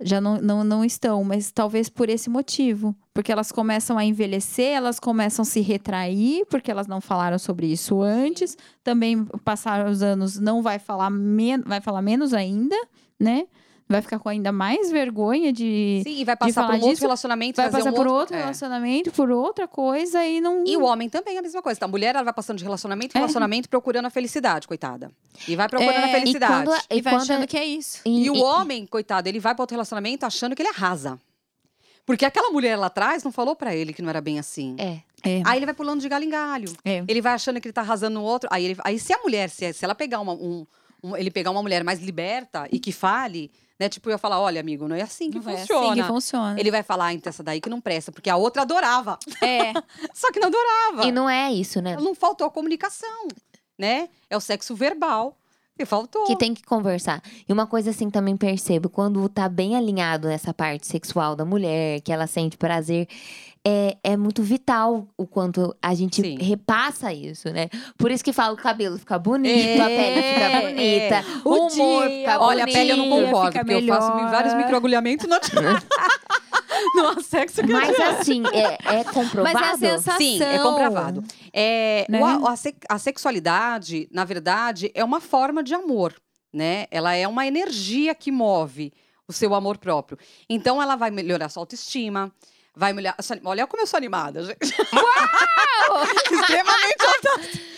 [0.00, 2.94] Já não, não, não estão, mas talvez por esse motivo.
[3.14, 7.66] Porque elas começam a envelhecer, elas começam a se retrair, porque elas não falaram sobre
[7.66, 8.56] isso antes.
[8.84, 12.76] Também, passar os anos, não vai falar, men vai falar menos ainda,
[13.18, 13.46] né?
[13.88, 16.00] Vai ficar com ainda mais vergonha de.
[16.02, 18.34] Sim, e vai passar por um outro relacionamento, vai fazer passar um por outro, outro
[18.36, 18.40] é.
[18.40, 20.64] relacionamento, por outra coisa e não.
[20.66, 21.78] E o homem também é a mesma coisa.
[21.84, 23.20] A mulher ela vai passando de relacionamento em É.
[23.20, 25.08] relacionamento procurando a felicidade, coitada.
[25.46, 26.52] E vai procurando É, a e felicidade.
[26.66, 28.00] quando a- E vai quando achando que é isso.
[28.04, 31.16] E, o homem, coitado, ele vai para outro relacionamento achando que ele arrasa.
[32.04, 34.74] Porque aquela mulher lá atrás não falou pra ele que não era bem assim.
[34.78, 34.98] É.
[35.24, 35.42] É.
[35.44, 36.72] Aí ele vai pulando de galho em galho.
[36.84, 37.04] É.
[37.06, 38.48] Ele vai achando que ele tá arrasando no outro.
[38.52, 40.66] Aí, ele, aí se a mulher, se, se ela pegar uma, um,
[41.02, 43.88] um- ele pegar uma mulher mais liberta e que fale, né?
[43.88, 45.86] Tipo, eu ia falar, olha, amigo, não é assim que Não é funciona.
[45.92, 46.60] assim que funciona.
[46.60, 49.18] Ele vai falar, ah, então essa daí que não presta, porque a outra adorava.
[49.42, 49.72] É.
[50.14, 51.06] Só que não adorava.
[51.06, 51.96] E não é isso, né?
[51.96, 53.28] Não faltou a comunicação,
[53.78, 54.08] né?
[54.30, 55.36] É o sexo verbal
[55.78, 56.24] que faltou.
[56.24, 57.22] Que tem que conversar.
[57.46, 62.00] E uma coisa assim também percebo, quando tá bem alinhado nessa parte sexual da mulher,
[62.00, 63.06] que ela sente prazer,
[63.68, 66.38] é, é muito vital o quanto a gente Sim.
[66.38, 67.68] repassa isso, né?
[67.98, 70.60] Por isso que falo que o cabelo fica bonito, É, a pele fica é.
[70.60, 74.14] bonita, O o humor dia, fica Olha, a pele eu não concordo, porque eu faço
[74.14, 74.30] melhor.
[74.30, 75.36] vários microagulhamentos no
[76.94, 79.42] Não há sexo que Mas assim, é, é comprovado.
[79.58, 80.18] Mas é a sensação.
[80.18, 81.24] Sim, é comprovado.
[81.52, 82.20] É, Né?
[82.20, 86.14] o a, a se- a sexualidade, na verdade, é uma forma de amor,
[86.52, 86.86] né?
[86.90, 88.92] Ela é uma energia que move
[89.28, 90.16] o seu amor próprio.
[90.48, 92.30] Então, ela vai melhorar a sua autoestima,
[92.76, 94.58] vai sua- Olha como eu sou animada, gente.
[96.30, 97.40] Extremamente alta.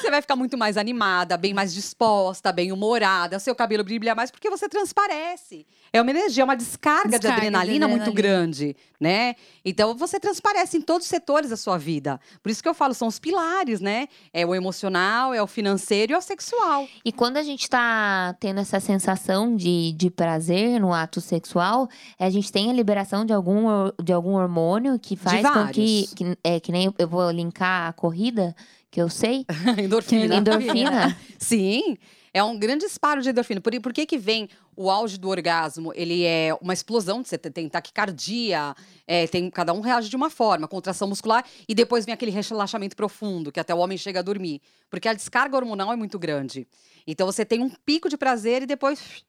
[0.00, 4.30] Você vai ficar muito mais animada, bem mais disposta, bem humorada, seu cabelo brilha mais
[4.30, 5.66] porque você transparece.
[5.92, 8.36] É uma energia, é uma descarga, de Descarga de adrenalina muito adrenalina.
[8.36, 9.34] grande, né?
[9.64, 12.18] Então você transparece em todos os setores da sua vida.
[12.42, 14.08] Por isso que eu falo, são os pilares, né?
[14.32, 16.88] É o emocional, é o financeiro e é o sexual.
[17.04, 22.30] E quando a gente tá tendo essa sensação de, de prazer no ato sexual, a
[22.30, 23.66] gente tem a liberação de algum,
[24.02, 26.38] de algum hormônio que faz com que, que.
[26.42, 28.54] É que nem eu vou linkar a corrida,
[28.92, 29.46] que eu sei.
[29.82, 30.36] endorfina.
[30.36, 31.18] Endorfina.
[31.40, 31.96] Sim,
[32.32, 33.58] é um grande disparo de endorfina.
[33.58, 35.92] Por, por que que vem o auge do orgasmo?
[35.94, 38.76] Ele é uma explosão, você tem taquicardia,
[39.06, 42.94] é, tem, cada um reage de uma forma, contração muscular, e depois vem aquele relaxamento
[42.94, 44.60] profundo, que até o homem chega a dormir.
[44.90, 46.68] Porque a descarga hormonal é muito grande.
[47.06, 49.24] Então você tem um pico de prazer e depois...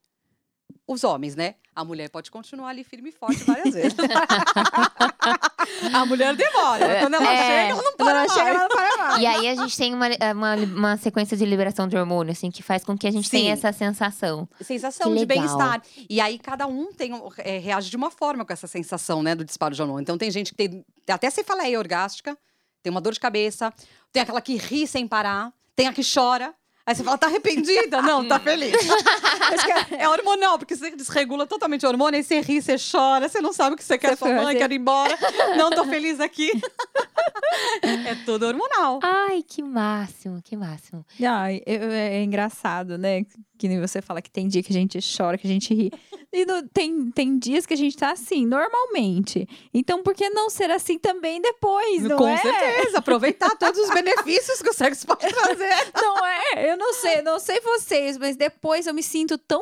[0.86, 1.56] Os homens, né?
[1.76, 3.96] A mulher pode continuar ali firme e forte várias vezes.
[5.94, 7.00] a mulher demora.
[7.00, 7.38] Quando ela É.
[7.38, 8.34] chega, ela não Quando para ela mais.
[8.34, 9.22] chega, ela não para mais.
[9.22, 12.62] E aí a gente tem uma, uma, uma sequência de liberação de hormônio, assim, que
[12.62, 13.38] faz com que a gente Sim.
[13.38, 14.48] tenha essa sensação.
[14.62, 15.82] sensação Que de bem-estar.
[16.10, 19.46] E aí cada um tem é, reage de uma forma com essa sensação, né, do
[19.46, 20.02] disparo de hormônio.
[20.04, 22.38] Então tem gente que tem até cefaleia orgástica,
[22.82, 23.74] tem uma dor de cabeça,
[24.12, 26.54] tem aquela que ri sem parar, tem a que chora.
[26.86, 28.02] Aí você fala, tá arrependida?
[28.02, 28.74] Não, tá feliz.
[28.76, 32.76] Acho que é, é hormonal, porque você desregula totalmente o hormônio, aí você ri, você
[32.78, 35.18] chora, você não sabe o que você quer, Você sua mãe fazer- quer ir embora.
[35.56, 36.52] Não tô feliz aqui.
[37.82, 39.00] é tudo hormonal.
[39.02, 41.06] Ai, que máximo, que máximo.
[41.26, 43.26] Ai, eu- é, é engraçado, né?
[43.58, 45.92] Que nem você fala que tem dia que a gente chora, que a gente ri.
[46.34, 49.48] E no- tem, tem dias que a gente tá assim, normalmente.
[49.72, 52.38] Então, por que não ser assim também depois, não Com é?
[52.38, 55.70] certeza, aproveitar todos os benefícios que o sexo pode trazer.
[56.02, 56.72] Não é?
[56.72, 59.62] Eu não sei, não sei vocês, mas depois eu me sinto tão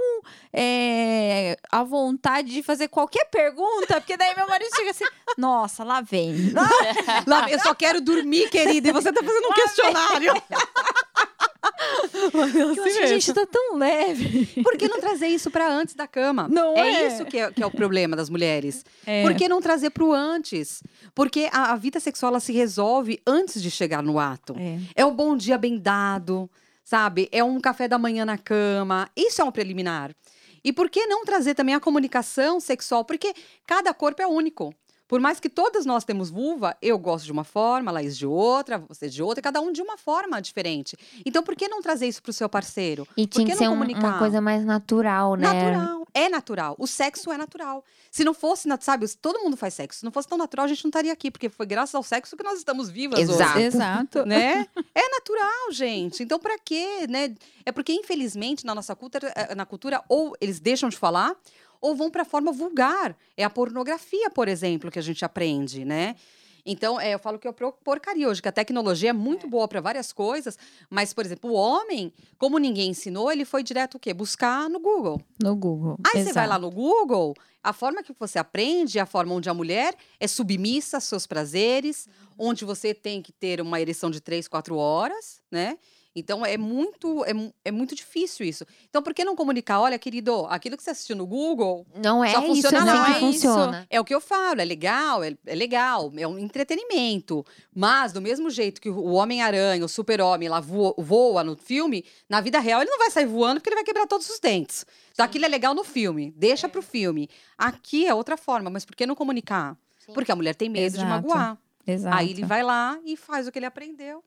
[0.53, 5.05] é, à vontade de fazer qualquer pergunta, porque daí meu marido chega assim,
[5.37, 6.51] nossa, lá vem.
[7.27, 10.33] Lá, eu só quero dormir, querida, e você tá fazendo um questionário.
[12.33, 14.61] Mas Eu assim gente tá tão leve.
[14.63, 16.47] Por que não trazer isso pra antes da cama?
[16.49, 17.07] Não é?
[17.07, 18.83] isso que é, que é o problema das mulheres.
[19.05, 19.23] É.
[19.23, 20.81] Por que não trazer pro antes?
[21.13, 24.55] Porque a, a vida sexual se resolve antes de chegar no ato.
[24.57, 24.79] É.
[24.95, 26.49] É o bom dia bem dado,
[26.83, 27.29] sabe?
[27.31, 29.09] É um café da manhã na cama.
[29.15, 30.15] Isso é um preliminar.
[30.63, 33.03] E por que não trazer também a comunicação sexual?
[33.03, 33.33] Porque
[33.65, 34.73] cada corpo é único.
[35.11, 38.25] Por mais que todas nós temos vulva, eu gosto de uma forma, a Laís de
[38.25, 40.95] outra, você de outra, cada um de uma forma diferente.
[41.25, 43.05] Então, por que não trazer isso pro seu parceiro?
[43.17, 45.51] E Por tinha que ser não um- uma coisa mais natural, né?
[45.51, 46.07] Natural.
[46.13, 46.75] É natural.
[46.79, 47.83] O sexo é natural.
[48.09, 49.99] Se não fosse, sabe, todo mundo faz sexo.
[49.99, 52.37] Se não fosse tão natural, a gente não estaria aqui, porque foi graças ao sexo
[52.37, 53.57] que nós estamos vivas Exato.
[53.57, 53.65] hoje.
[53.65, 54.23] Exato.
[54.25, 54.65] Né?
[54.95, 56.23] É natural, gente.
[56.23, 57.35] Então, pra quê, né?
[57.65, 61.35] É porque, infelizmente, na nossa cultura, eh, na cultura, ou eles deixam de falar,
[61.81, 63.17] ou vão pra forma vulgar.
[63.35, 66.15] É a pornografia, por exemplo, que a gente aprende, né?
[66.63, 69.67] Então, é, eu falo que é por- porcaria hoje, que a tecnologia é muito boa
[69.67, 70.59] para várias coisas,
[70.91, 74.13] mas, por exemplo, o homem, como ninguém ensinou, ele foi direto o quê?
[74.13, 75.19] Buscar no Google.
[75.41, 75.97] No Google.
[76.05, 76.61] Aí você vai lá Exato.
[76.67, 81.05] no Google, a forma que você aprende, a forma onde a mulher é submissa aos
[81.05, 85.79] seus prazeres, onde você tem que ter uma ereção de três, quatro horas, né?
[86.15, 87.31] Então é muito, é,
[87.65, 88.65] é muito difícil isso.
[88.89, 89.79] Então, por que não comunicar?
[89.79, 93.07] Olha, querido, aquilo que você assistiu no Google Não é Só isso funciona assim lá,
[93.07, 93.19] é isso.
[93.19, 93.87] funciona.
[93.89, 97.45] é o que eu falo, é legal, é, é legal, é um entretenimento.
[97.73, 102.41] Mas, do mesmo jeito que o Homem-Aranha, o Super-Homem, lá voa, voa no filme, na
[102.41, 104.85] vida real ele não vai sair voando porque ele vai quebrar todos os dentes.
[105.13, 107.29] Então, aquilo é legal no filme, deixa pro filme.
[107.57, 109.77] Aqui é outra forma, mas por que não comunicar?
[110.05, 110.13] Sim.
[110.13, 111.09] Porque a mulher tem medo de Exato.
[111.09, 111.57] magoar.
[111.85, 112.15] Exato.
[112.15, 114.23] Aí ele vai lá e faz o que ele aprendeu.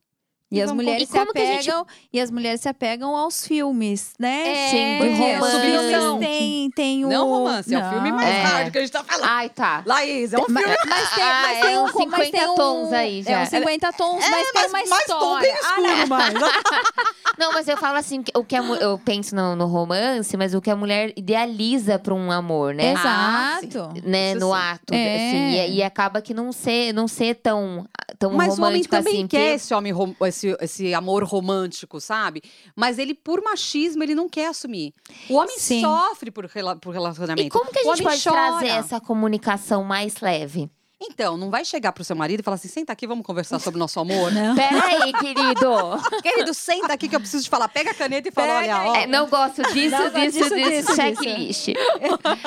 [0.55, 3.17] E as mulheres E se como que a gente- apegam, e as mulheres se apegam
[3.17, 4.49] aos filmes, né?
[4.67, 5.61] É, Sim, porque os romance.
[5.61, 7.09] filmes tem, tem o...
[7.09, 8.43] Não romance, é o filme mais É.
[8.43, 9.29] hard que a gente tá falando.
[9.29, 9.83] Ai, tá.
[9.87, 12.31] Laís, é um Mas, filme mas tem, Ah, mas é tem um, uns mas 50
[12.31, 13.31] tem um, tons aí já.
[13.31, 15.41] É uns 50 tons, mas tem uma mais, mais tom história.
[15.53, 16.35] bem Ah, escuro, mais.
[17.39, 20.37] Não, mas eu falo assim, que o que a mu- eu penso no, no romance,
[20.37, 22.95] mas o que a mulher idealiza pra um amor, né?
[22.97, 23.93] Ah, Exato.
[24.05, 24.59] né, Isso no sim.
[24.61, 25.17] ato, É.
[25.17, 25.37] assim,
[25.73, 27.87] e, e acaba que não ser, não ser tão,
[28.19, 29.27] tão Mas o homem romântico também assim.
[29.27, 32.43] quer porque- esse, homem rom- esse, esse amor romântico, sabe?
[32.77, 34.93] Mas ele, por machismo, ele não quer assumir.
[35.29, 35.81] O homem Sim.
[35.81, 37.49] sofre por, rela- por E relacionamento.
[37.51, 38.51] como que a O gente homem pode chora.
[38.59, 40.71] trazer essa comunicação mais leve?
[41.01, 43.77] Então, não vai chegar pro seu marido e falar assim: senta aqui, vamos conversar sobre
[43.77, 44.33] o nosso amor.
[44.33, 44.55] Não.
[44.57, 46.23] Peraí, querido.
[46.23, 47.69] Querido, senta aqui que eu preciso te falar.
[47.69, 48.95] Pega a caneta e fala: Pega olha, ó.
[48.97, 51.69] É, não gosto disso, Não disso, disso, disso, disso, checklist.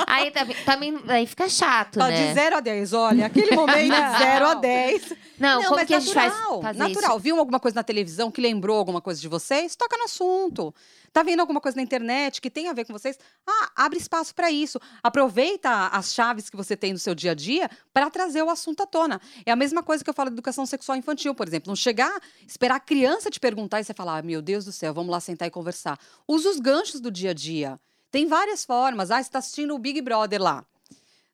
[0.07, 2.27] aí também, também aí fica chato, ó, né?
[2.27, 4.11] de 0 a 10, olha, aquele momento Não.
[4.13, 5.13] de 0 a 10.
[5.37, 7.19] Não, como mas que a gente faz natural, fazer natural.
[7.19, 9.75] Viu alguma coisa na televisão que lembrou alguma coisa de vocês?
[9.75, 10.73] Toca no assunto.
[11.11, 13.17] Tá vendo alguma coisa na internet que tem a ver com vocês?
[13.45, 14.79] Ah, abre espaço para isso.
[15.01, 18.83] Aproveita as chaves que você tem no seu dia a dia para trazer o assunto
[18.83, 19.19] à tona.
[19.45, 21.69] É a mesma coisa que eu falo de educação sexual infantil, por exemplo.
[21.69, 24.93] Não chegar, esperar a criança te perguntar e você falar: ah, meu Deus do céu,
[24.93, 25.99] vamos lá sentar e conversar.
[26.27, 27.79] Usa os ganchos do dia a dia.
[28.11, 29.11] Tem várias formas.
[29.11, 30.65] Ah, você está assistindo o Big Brother lá.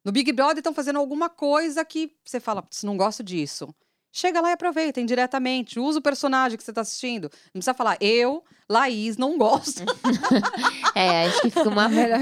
[0.04, 3.74] No Big Brother estão fazendo alguma coisa que você fala, não gosto disso.
[4.12, 5.80] Chega lá e aproveita indiretamente.
[5.80, 7.32] Usa o personagem que você está assistindo.
[7.46, 9.84] Não precisa falar, eu, Laís, não gosto.
[10.95, 12.19] é, acho que fica uma melhor.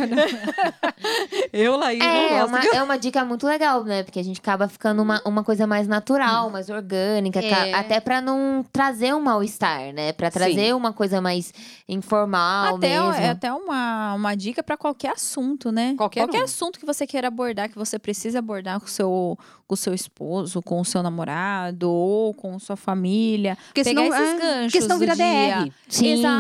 [1.54, 2.34] eu, Laís, é, não gosto.
[2.34, 4.04] É uma, é uma dica muito legal, né?
[4.04, 7.40] Porque a gente acaba ficando uma, uma coisa mais natural, mais orgânica.
[7.40, 7.74] É.
[7.74, 10.14] Até para não trazer um mal-estar, né?
[10.14, 10.74] Para trazer Sim.
[10.74, 11.54] uma coisa mais
[11.88, 13.14] informal até, mesmo.
[13.14, 15.94] É até uma, uma dica para qualquer assunto, né?
[15.96, 16.46] Qualquer, qualquer um.
[16.46, 19.94] assunto que você queira abordar, que você precisa abordar com o seu, com o seu
[19.94, 23.58] esposo, com o seu namorado ou com sua família.
[23.68, 25.66] Porque pegar senão, esses é, ganchos porque senão vira dia.
[25.66, 25.72] DR.
[25.88, 26.08] Sim.
[26.14, 26.31] Exato.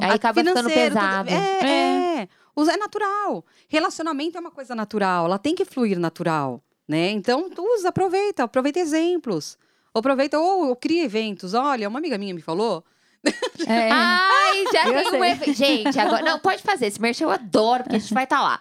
[0.00, 1.30] Aí acaba ficando pesado.
[1.30, 2.20] É, é.
[2.20, 2.28] é.
[2.56, 3.44] É natural.
[3.68, 5.26] Relacionamento é uma coisa natural.
[5.26, 7.10] Ela tem que fluir natural, né?
[7.10, 8.44] Então, usa, aproveita.
[8.44, 9.58] Aproveita exemplos.
[9.92, 11.54] Aproveita ou, ou cria eventos.
[11.54, 12.84] Olha, uma amiga minha me falou
[13.66, 13.90] é.
[13.90, 15.54] Ai, já eu tem um evento.
[15.54, 16.22] Gente, agora.
[16.22, 16.86] Não, pode fazer.
[16.86, 18.60] Esse merchan eu adoro, porque a gente vai estar tá lá.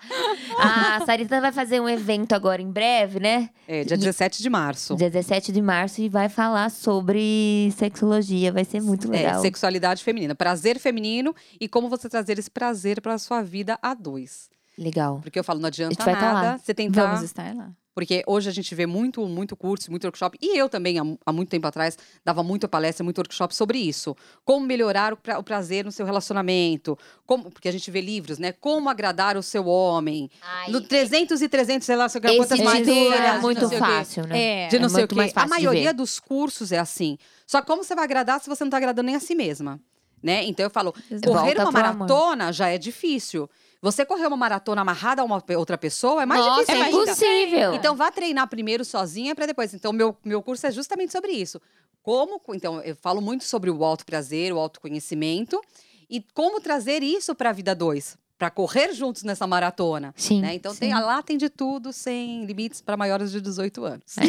[0.58, 3.50] A Sarita vai fazer um evento agora em breve, né?
[3.68, 4.96] É, dia 17 de março.
[4.96, 8.52] Dia 17 de março e vai falar sobre sexologia.
[8.52, 9.40] Vai ser muito é, legal.
[9.40, 10.34] É, sexualidade feminina.
[10.36, 14.50] Prazer feminino e como você trazer esse prazer para sua vida a dois.
[14.78, 15.20] Legal.
[15.22, 16.58] Porque eu falo, não adianta tá nada.
[16.58, 17.06] Você tentar.
[17.06, 17.72] Vamos estar lá.
[17.94, 20.38] Porque hoje a gente vê muito, muito curso, muito workshop.
[20.42, 24.16] E eu também, há, há muito tempo atrás, dava muita palestra, muito workshop sobre isso.
[24.44, 26.98] Como melhorar o, pra, o, prazer no seu relacionamento.
[27.26, 28.52] Como, porque a gente vê livros, né?
[28.52, 30.30] Como agradar o seu homem.
[30.42, 33.20] Ai, no 300 e 300, sei lá, sei lá quantas maneiras.
[33.20, 34.66] É muito fácil, né?
[34.66, 35.32] É, de não é sei o quê.
[35.36, 37.18] A maioria dos cursos é assim.
[37.46, 39.80] Só que como você vai agradar se você não está agradando nem a si mesma?
[40.24, 40.46] Né?
[40.46, 43.50] Então eu falo, correr uma maratona já é difícil.
[43.82, 47.43] Você correr uma maratona amarrada a uma outra pessoa é mais Nossa, difícil é impossível.
[47.74, 49.74] Então vá treinar primeiro sozinha para depois.
[49.74, 51.62] Então meu, meu curso é justamente sobre isso.
[52.02, 55.62] Como, então eu falo muito sobre o auto prazer, o autoconhecimento
[56.10, 60.14] e como trazer isso para a vida dois, para correr juntos nessa maratona.
[60.18, 60.42] Sim.
[60.42, 60.56] Né?
[60.56, 60.80] Então sim.
[60.80, 64.18] Tem, lá tem de tudo, sem limites para maiores de 18 anos.
[64.18, 64.24] É.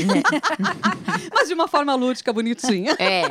[1.35, 2.92] Mas de uma forma lúdica, bonitinha.
[2.96, 3.22] É.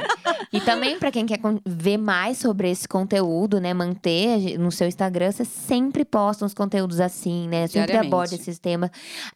[0.51, 5.31] E também para quem quer ver mais sobre esse conteúdo, né, manter no seu Instagram,
[5.31, 7.65] você sempre posta uns conteúdos assim, né?
[7.67, 8.89] Sempre aborda esses temas.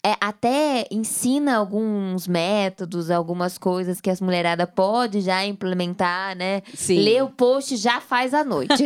[0.04, 6.62] É, até ensina alguns métodos, algumas coisas que as mulheradas pode já implementar, né?
[6.74, 7.00] Sim.
[7.00, 8.86] Lê o post já faz à noite.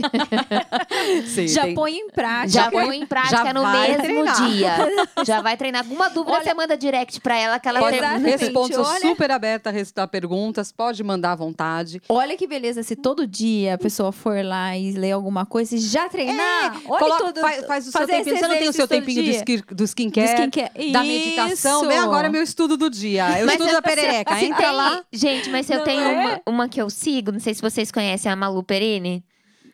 [1.26, 1.74] Sim, já tem...
[1.74, 4.48] põe em prática já põe em prática no mesmo treinar.
[4.48, 4.76] dia.
[5.26, 5.82] Já vai treinar.
[5.82, 9.70] Alguma dúvida, Olha, você manda direct pra ela que ela pode, Respondo, sou super aberta
[9.70, 12.02] a responder perguntas, pode mandar à vontade.
[12.08, 15.80] Olha que beleza, se todo dia a pessoa for lá e ler alguma coisa e
[15.80, 16.76] já treinar.
[16.76, 18.38] É, olha coloca, tudo, faz, faz o seu tempinho.
[18.38, 20.92] Você não tem o seu tempinho skin, do skincare, do skincare.
[20.92, 21.88] da meditação.
[21.88, 23.40] Vem agora meu estudo do dia.
[23.40, 24.42] Eu mas estudo da perereca.
[24.42, 25.04] Entra tem, lá.
[25.12, 26.12] Gente, mas eu não tenho é?
[26.12, 29.24] uma, uma que eu sigo, não sei se vocês conhecem, a Malu Perini.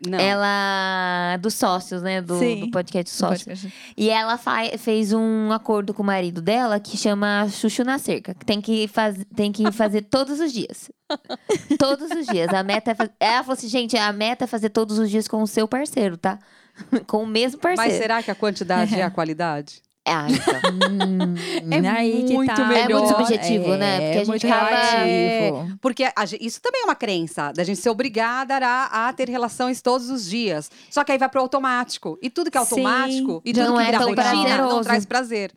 [0.06, 0.20] Não.
[0.20, 1.38] Ela.
[1.38, 2.22] Dos sócios, né?
[2.22, 3.44] Do, do podcast Sócios.
[3.62, 3.94] Podcast.
[3.96, 4.40] E ela
[4.78, 8.34] fez um acordo com o marido dela que chama Chuchu na Cerca.
[8.34, 10.92] Que tem que, faz, tem que fazer todos os dias.
[11.80, 12.54] todos os dias.
[12.54, 13.12] A meta é fazer...
[13.20, 16.18] Ela falou assim, gente, a meta é fazer todos os dias com o seu parceiro,
[16.18, 16.38] tá?
[17.08, 17.92] com o mesmo parceiro.
[17.92, 19.82] Mas será que a quantidade é a qualidade?
[20.08, 20.56] Ah, então.
[21.00, 22.66] hum, é aí muito tá.
[22.66, 22.90] melhor.
[22.90, 24.00] É muito subjetivo, é, né?
[24.00, 25.08] Porque a gente acaba...
[25.08, 29.30] É, porque a, isso também é uma crença, da gente ser obrigada a, a, ter
[29.30, 30.72] relações todos os dias.
[30.90, 32.18] Só que aí vai pro automático.
[32.22, 34.76] E tudo que é automático, Sim, e tudo que é vira rotina, prazeroso.
[34.76, 35.52] não traz prazer.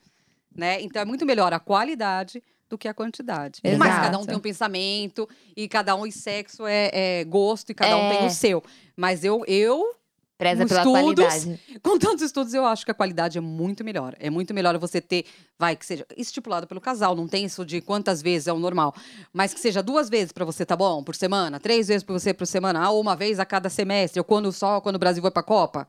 [0.54, 0.82] Né?
[0.82, 3.60] Então é muito melhor a qualidade do que a quantidade.
[3.64, 3.78] Exato.
[3.78, 7.74] Mas cada um tem um pensamento, e cada um, e sexo é, é gosto, e
[7.74, 8.30] cada um tem o é.
[8.30, 8.62] seu.
[8.96, 9.94] Mas eu, eu
[10.40, 11.61] Preza pela estudos, qualidade.
[11.83, 14.16] Com tantos estudos, eu acho que a qualidade é muito melhor.
[14.18, 15.26] É muito melhor você ter,
[15.59, 18.94] vai, que seja estipulado pelo casal, não tem isso de quantas vezes é o normal.
[19.35, 21.05] Mas que seja duas vezes para você, tá bom?
[21.05, 24.24] Por semana, três vezes para você por semana, ou uma vez a cada semestre, ou
[24.24, 25.87] quando só quando o Brasil vai pra Copa.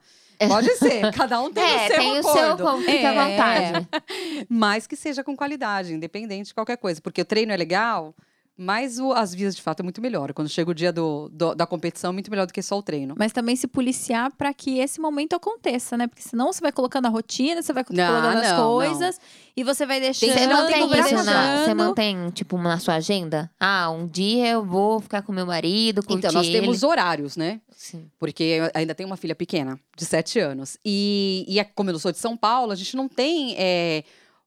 [0.48, 2.64] Pode ser, cada um tem é, o seu tem acordo.
[2.64, 3.88] o seu, fica à vontade.
[3.90, 4.46] É.
[4.50, 7.00] Mas que seja com qualidade, independente de qualquer coisa.
[7.00, 8.14] Porque o treino é legal,
[8.62, 10.32] mas o, as vias, de fato, é muito melhor.
[10.32, 12.82] Quando chega o dia do, do, da competição, é muito melhor do que só o
[12.82, 13.14] treino.
[13.18, 16.06] Mas também se policiar para que esse momento aconteça, né?
[16.06, 19.24] Porque senão você vai colocando a rotina, você vai colocando não, as coisas não.
[19.56, 20.32] e você vai deixando.
[20.32, 23.50] Você mantém isso, na, você mantém, tipo, na sua agenda?
[23.58, 26.60] Ah, um dia eu vou ficar com meu marido, curtir Então, nós ele.
[26.60, 27.60] temos horários, né?
[27.76, 28.08] Sim.
[28.18, 30.76] Porque eu ainda tenho uma filha pequena, de sete anos.
[30.84, 33.56] E, e é, como eu sou de São Paulo, a gente não tem.
[33.58, 34.04] É,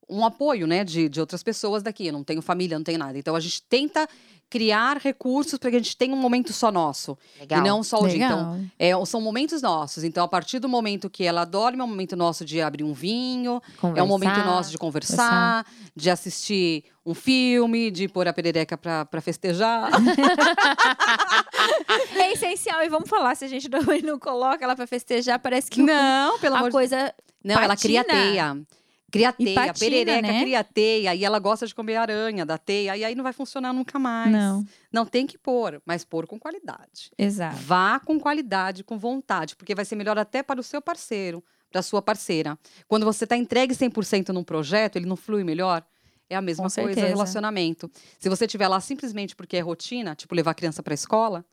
[0.10, 2.08] um apoio, né, de, de outras pessoas daqui.
[2.08, 3.18] Eu não tenho família, não tenho nada.
[3.18, 4.08] Então a gente tenta
[4.50, 7.18] criar recursos para que a gente tenha um momento só nosso.
[7.40, 7.60] Legal.
[7.60, 8.26] E não só o dia.
[8.26, 10.04] Então, é, são momentos nossos.
[10.04, 12.94] Então, a partir do momento que ela dorme, é um momento nosso de abrir um
[12.94, 13.62] vinho,
[13.96, 14.46] é um momento Conversar.
[14.46, 15.66] nosso de conversar,
[15.96, 19.90] de assistir um filme, de pôr a perereca pra, pra festejar.
[22.16, 22.84] É essencial.
[22.84, 26.40] E vamos falar, se a gente não, não coloca ela pra festejar, parece que não,
[26.40, 27.14] pelo amor coisa.
[27.44, 28.24] Não, ela cria patina.
[28.24, 28.58] teia.
[29.16, 30.42] Cria E teia, patina, perereca né?
[30.42, 31.16] cria teia.
[31.16, 32.96] E ela gosta de comer aranha da teia.
[32.98, 34.32] E aí não vai funcionar nunca mais.
[34.32, 37.12] Não, Não tem que pôr, mas pôr com qualidade.
[37.18, 37.56] exato.
[37.58, 41.80] Vá com qualidade, com vontade, porque vai ser melhor até para o seu parceiro, para
[41.80, 42.58] a sua parceira.
[42.88, 45.84] Quando você está entregue 100% num projeto, ele não flui melhor.
[46.30, 47.08] É a mesma Com coisa certeza.
[47.08, 47.90] relacionamento.
[48.20, 51.46] Se você estiver lá simplesmente porque é rotina, tipo levar a criança para a escola,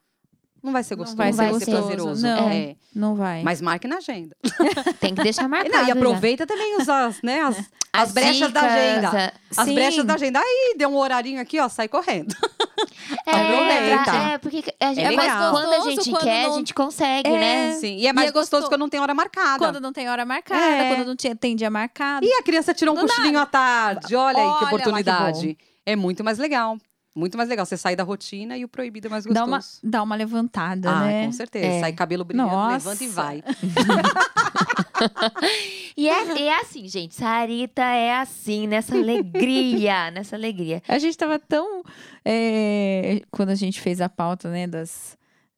[0.62, 2.22] não vai ser Não gostoso, vai não ser vai ser gostoso, prazeroso.
[2.26, 2.48] não.
[2.50, 2.76] É.
[2.94, 3.42] Não vai.
[3.42, 4.36] Mas marque na agenda.
[5.00, 5.74] Tem que deixar E, marcado.
[5.74, 5.92] não, e já.
[5.94, 7.64] aproveita também os, as, né, as, as
[8.08, 9.08] As brechas da dicas, agenda.
[9.56, 9.74] a- As Sim.
[9.74, 10.38] brechas da agenda.
[10.40, 12.34] Aí, deu um horarinho aqui, ó, sai correndo.
[13.26, 14.10] Aproveita.
[14.16, 15.52] É, é, porque a gente, É legal.
[15.52, 17.38] quando a gente quando quer, não- a gente consegue, É.
[17.38, 17.72] né?
[17.74, 17.96] Sim.
[17.96, 19.58] E é mais é gostoso gostoso- quando não tem hora marcada.
[19.58, 20.94] Quando não tem hora marcada, É.
[20.94, 22.24] quando não tinha, tem dia marcado.
[22.26, 24.14] E a criança tirou um cochilinho à tarde.
[24.14, 25.58] Olha aí Olha lá que que oportunidade.
[25.86, 26.76] é muito mais legal.
[27.14, 27.66] Muito mais legal.
[27.66, 29.80] Você sai da rotina e o proibido é mais Dá gostoso.
[29.82, 31.26] uma, dá uma levantada, ah, né?
[31.26, 31.66] com certeza.
[31.66, 31.80] É.
[31.80, 32.90] Sai cabelo brilhando, Nossa.
[32.90, 33.44] levanta e vai.
[35.96, 37.14] E é, é assim, gente.
[37.14, 40.82] Sarita é assim, nessa alegria, nessa alegria.
[40.88, 41.82] A gente tava tão.
[42.24, 45.16] é, quando a gente fez a pauta, né, das,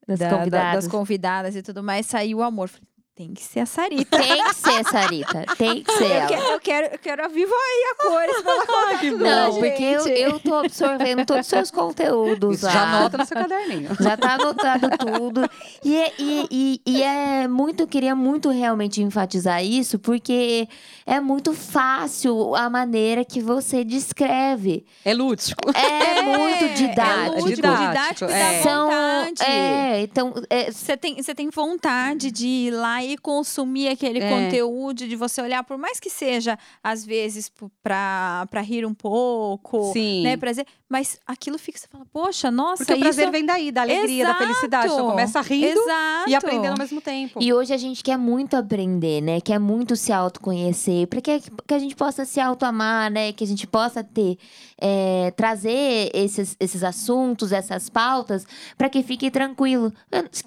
[0.08, 0.84] Das da- da- convidadas.
[0.84, 2.68] das convidadas e tudo mais, saiu o amor.
[2.68, 2.84] Falei,
[3.16, 4.18] tem que ser a Sarita.
[4.18, 5.44] Tem que ser, Sarita.
[5.56, 6.26] Tem que ser Eu ela.
[6.26, 9.54] quero, eu quero, eu quero a Vivo aí a cores pra ela contar tudo Não,
[9.54, 10.20] porque eu, gente.
[10.20, 12.56] eu tô absorvendo todos os seus conteúdos.
[12.56, 12.72] Isso lá.
[12.72, 13.90] já anota no seu caderninho.
[14.00, 15.48] Já tá anotado tudo.
[15.84, 20.68] E, é- e, e, e é muito, eu queria muito realmente enfatizar isso, porque
[21.06, 24.84] é muito fácil a maneira que você descreve.
[25.04, 25.70] É lúdico.
[25.72, 27.30] É, muito É didático.
[27.42, 28.56] lúdico, Didático, didático, é.
[28.56, 28.90] dá São,
[29.46, 34.28] é, então, é, Você tem, você tem vontade de ir lá e consumir aquele É.
[34.28, 38.94] conteúdo, de você olhar, por mais que seja, às vezes, p- pra, pra rir um
[38.94, 40.22] pouco, Sim.
[40.22, 40.36] né?
[40.36, 43.32] Prazer, mas aquilo fica, você fala, poxa, nossa, Porque o prazer isso...
[43.32, 44.44] vem daí, da alegria, da Exato.
[44.44, 44.92] felicidade.
[44.92, 46.30] Então começa rindo Exato.
[46.30, 47.42] e aprendendo ao mesmo tempo.
[47.42, 49.40] E hoje a gente quer muito aprender, né?
[49.40, 53.32] Quer muito se autoconhecer, para que, que a gente possa se autoamar, né?
[53.32, 54.38] Que a gente possa ter,
[54.80, 58.46] é, trazer esses, esses assuntos, essas pautas,
[58.78, 59.92] para que fique tranquilo.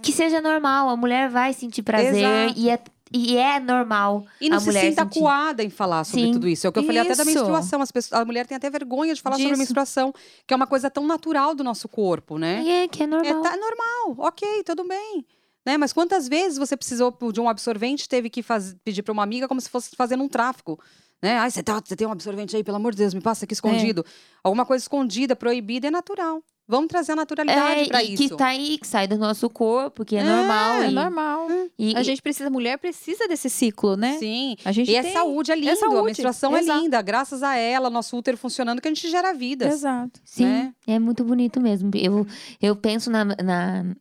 [0.02, 2.54] Que seja normal, a mulher vai sentir prazer Exato.
[2.58, 2.80] e é,
[3.13, 4.26] e é normal.
[4.41, 5.20] E não a se mulher sinta sentir.
[5.20, 6.32] acuada em falar sobre Sim.
[6.34, 6.65] tudo isso.
[6.65, 7.82] É o que eu falei até da menstruação.
[7.82, 9.60] As pessoas, a mulher tem até vergonha de falar sobre a Disso.
[9.62, 10.13] menstruação,
[10.46, 12.62] que é uma coisa tão natural do nosso corpo, né?
[12.63, 13.41] E é que é É, normal.
[13.41, 15.26] tá normal, ok, tudo bem.
[15.65, 15.78] Né?
[15.78, 19.48] Mas quantas vezes você precisou de um absorvente, teve que faz- pedir para uma amiga
[19.48, 20.80] como se fosse fazendo um tráfico?
[21.22, 21.38] Né?
[21.38, 23.54] Ai, você, tá, você tem um absorvente aí, pelo amor de Deus, me passa aqui
[23.54, 24.06] escondido.
[24.43, 26.41] Alguma coisa escondida, proibida, é natural.
[26.68, 28.24] Vamos trazer a naturalidade É, para e isso.
[28.24, 30.74] que tá aí, que sai do nosso corpo, que é, É, normal.
[30.82, 31.48] É e, normal.
[31.80, 34.18] e- A gente precisa, a mulher precisa desse ciclo, né?
[34.20, 34.56] Sim.
[34.66, 35.72] A gente E é tem- saúde, é lindo.
[35.72, 36.78] A saúde, menstruação exato.
[36.80, 37.02] é linda.
[37.02, 39.76] Graças a ela, nosso útero funcionando, que a gente gera vidas.
[39.76, 40.20] Exato.
[40.26, 40.74] Sim, né?
[40.86, 41.90] é muito bonito mesmo.
[41.96, 42.28] Eu,
[42.62, 43.36] eu penso na, na,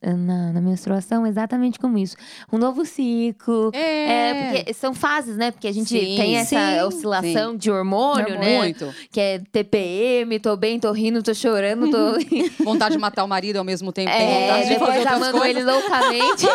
[0.03, 2.17] na, na menstruação exatamente como isso.
[2.53, 3.71] Um novo ciclo.
[3.75, 5.53] É, porque são fases, né?
[5.53, 6.49] Porque a gente Sim, tem essa
[6.79, 8.59] sim, oscilação de hormônio, né?
[8.59, 8.93] Muito.
[9.13, 12.17] Que é TPM, tô bem, tô rindo, tô chorando, tô.
[12.64, 14.11] Vontade de matar o marido ao mesmo tempo.
[14.11, 15.57] tem é, vontade de fazer depois outras amando coisas.
[15.57, 16.47] ele loucamente.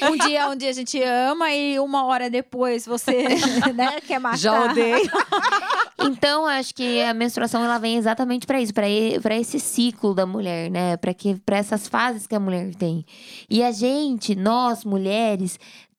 [0.10, 3.24] Um dia, um dia a gente ama e uma hora depois você
[3.74, 4.38] né, quer matar.
[4.38, 5.10] Já odeio.
[6.02, 10.70] Então, acho que a menstruação ela vem exatamente para isso, para esse ciclo da mulher,
[10.70, 10.96] né?
[10.96, 13.04] Para que para essas fases que a mulher tem.
[13.50, 15.58] E a gente, nós mulheres,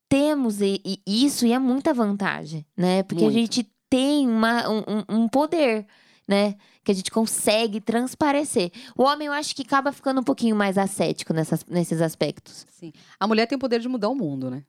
[0.10, 3.04] temos e- e isso e é muita vantagem, né?
[3.04, 3.38] Porque Muito.
[3.38, 5.86] a gente tem uma, um, um- um poder,
[6.32, 6.56] né?
[6.84, 8.72] Que a gente consegue transparecer.
[8.98, 12.66] O homem, eu acho que acaba ficando um pouquinho mais ascético nessas, nesses aspectos.
[12.72, 12.92] Sim.
[13.20, 14.64] A mulher tem o poder de mudar o mundo, né?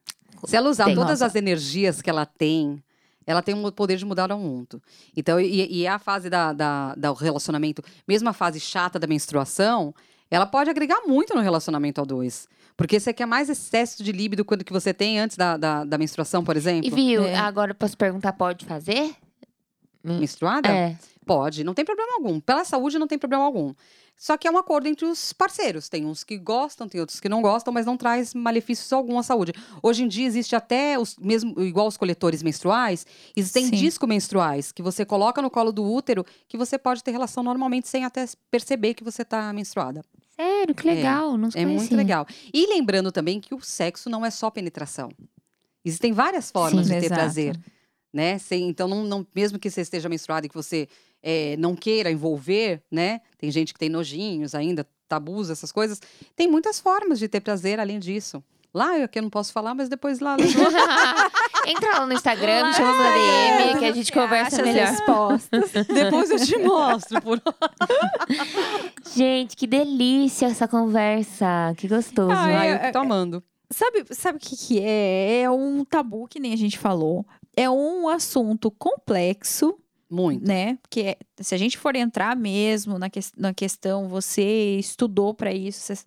[0.45, 0.95] Se ela usar Tem.
[0.97, 1.27] todas Nossa.
[1.27, 2.83] as energias que ela tem,
[3.25, 4.83] ela tem o poder de mudar o mundo.
[5.17, 9.95] Então, e, e a fase da, da, do relacionamento, mesmo a fase chata da menstruação,
[10.29, 12.49] ela pode agregar muito no relacionamento ao dois.
[12.77, 15.97] Porque você quer mais excesso de líbido quando que você tem antes da, da, da
[15.99, 16.87] menstruação, por exemplo?
[16.87, 17.37] E viu, É.
[17.37, 19.15] agora eu posso perguntar, pode fazer?
[20.03, 20.69] Menstruada?
[20.69, 20.97] É.
[21.25, 22.41] Pode, não tem problema algum.
[22.41, 23.73] Pela saúde não tem problema algum.
[24.17, 25.89] Só que é um acordo entre os parceiros.
[25.89, 29.23] Tem uns que gostam, tem outros que não gostam, mas não traz malefícios algum à
[29.23, 29.53] saúde.
[29.83, 33.05] Hoje em dia existe até os mesmo igual os coletores menstruais,
[33.37, 33.71] existem Sim.
[33.73, 37.89] disco menstruais que você coloca no colo do útero que você pode ter relação normalmente
[37.89, 40.05] sem até perceber que você está menstruada.
[40.37, 41.37] Sério, que legal.
[41.37, 41.97] não É muito conhecia.
[41.97, 42.27] legal.
[42.53, 45.11] E lembrando também que o sexo não é só penetração.
[45.85, 47.21] Existem várias formas Sim, de ter exato.
[47.21, 47.61] prazer.
[48.13, 48.39] Né?
[48.39, 50.89] Sem, então, não, não- mesmo que você esteja menstruada e que você
[51.23, 53.21] é, não queira envolver, né?
[53.39, 56.01] Tem gente que tem nojinhos ainda, tabus, essas coisas.
[56.37, 58.43] Tem muitas formas de ter prazer além disso.
[58.75, 60.35] Lá, eu que eu não posso falar, mas depois lá.
[61.67, 64.87] Entra lá no Instagram, me chama no DM, que a gente conversa melhor.
[64.87, 65.71] respostas.
[65.87, 67.21] depois eu te mostro.
[67.21, 67.41] Por...
[69.15, 71.75] Gente, que delícia essa conversa.
[71.77, 72.33] Que gostoso.
[72.33, 73.43] Ah, é- eu que tô amando.
[73.71, 75.43] Sabe, sabe o que, que é?
[75.43, 77.27] É um tabu que nem a gente falou.
[77.57, 79.79] É um assunto complexo,
[80.11, 80.47] Muito.
[80.47, 80.79] né?
[80.83, 85.53] Porque é- se a gente for entrar mesmo na, ques- na questão, você estudou para
[85.53, 86.05] isso, você-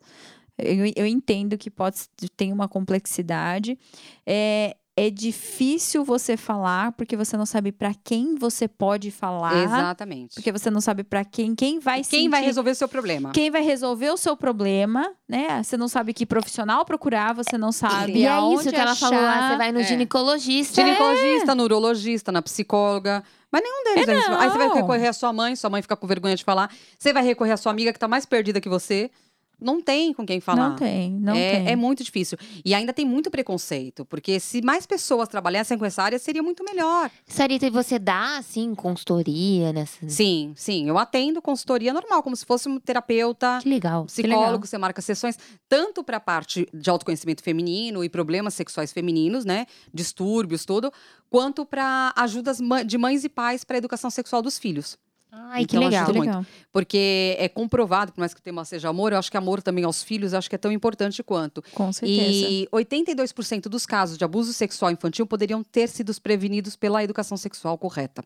[0.57, 1.97] eu, eu entendo que pode
[2.35, 3.77] ter uma complexidade.
[4.25, 10.35] É, é difícil você falar porque você não sabe para quem você pode falar, Exatamente.
[10.35, 13.31] porque você não sabe para quem quem vai Quem vai sentir- resolver o seu problema?
[13.31, 15.61] quem vai resolver o seu problema, né?
[15.61, 18.95] Você não sabe que profissional procurar, você não sabe E é aonde isso que ela
[18.95, 19.51] falou lá, achar.
[19.51, 19.83] você vai no É.
[19.83, 20.81] ginecologista.
[20.81, 23.23] Ginecologista, neurologista, na psicóloga.
[23.51, 24.07] Mas nenhum deles.
[24.07, 26.43] É, é Aí você vai recorrer à sua mãe, sua mãe fica com vergonha de
[26.43, 26.69] falar.
[26.97, 29.09] Você vai recorrer à sua amiga que tá mais perdida que você.
[29.59, 30.69] Não tem com quem falar.
[30.69, 31.69] Não tem, não é, tem.
[31.69, 32.37] é muito difícil.
[32.63, 36.63] E ainda tem muito preconceito, porque se mais pessoas trabalhassem com essa área, seria muito
[36.63, 37.09] melhor.
[37.27, 40.07] Sarita, e você dá, assim, consultoria nessa...
[40.07, 40.87] Sim, sim.
[40.87, 43.59] Eu atendo consultoria normal, como se fosse um terapeuta.
[43.61, 44.05] Que legal.
[44.05, 45.37] Psicólogo, você marca sessões,
[45.67, 49.65] tanto para a parte de autoconhecimento feminino e problemas sexuais femininos, né?
[49.93, 50.91] Distúrbios, tudo,
[51.29, 54.97] quanto para ajudas de mães e pais para a educação sexual dos filhos.
[55.37, 56.03] Ai, que Então, legal.
[56.03, 56.29] ajuda Que muito.
[56.29, 56.45] legal.
[56.71, 59.83] Porque é comprovado, por mais que o tema seja amor, eu acho que amor também
[59.83, 61.61] aos filhos, eu acho que é tão importante quanto.
[61.73, 62.47] Com certeza.
[62.49, 67.77] E 82% dos casos de abuso sexual infantil poderiam ter sido prevenidos pela educação sexual
[67.77, 68.23] correta.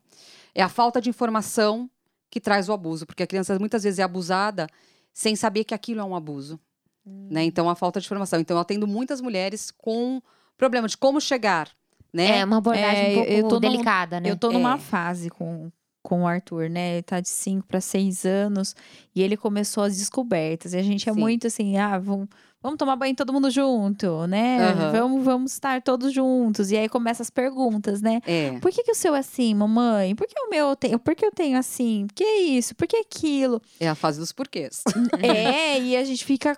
[0.53, 1.89] É a falta de informação
[2.29, 4.67] que traz o abuso, porque a criança muitas vezes é abusada
[5.11, 6.59] sem saber que aquilo é um abuso.
[7.05, 7.43] Né?
[7.43, 8.39] Então, a falta de informação.
[8.39, 10.21] Então, eu atendo muitas mulheres com
[10.55, 11.69] problema de como chegar.
[12.13, 12.39] Né?
[12.39, 14.29] É uma abordagem É, um pouco eu tô num- delicada, né?
[14.31, 14.77] Eu tô numa É.
[14.77, 15.71] fase com,
[16.09, 16.93] com o Arthur, né?
[16.95, 18.75] Ele tá de 5 para 6 anos
[19.15, 20.73] e ele começou as descobertas.
[20.73, 21.19] E a gente é Sim.
[21.19, 22.27] muito assim, ah, vamos,
[22.63, 24.71] vamos tomar banho todo mundo junto, né?
[24.71, 24.91] Aham.
[24.91, 26.71] Vamos, vamos estar todos juntos.
[26.71, 28.21] E aí começam as perguntas, né?
[28.25, 28.57] É.
[28.59, 30.15] Por que, que o seu é assim, mamãe?
[30.15, 30.97] Por que o meu tem?
[30.97, 32.07] Por que eu tenho assim?
[32.07, 32.75] Por que isso?
[32.75, 33.61] Por que aquilo?
[33.79, 34.81] É a fase dos porquês.
[35.21, 36.57] É, e a gente fica.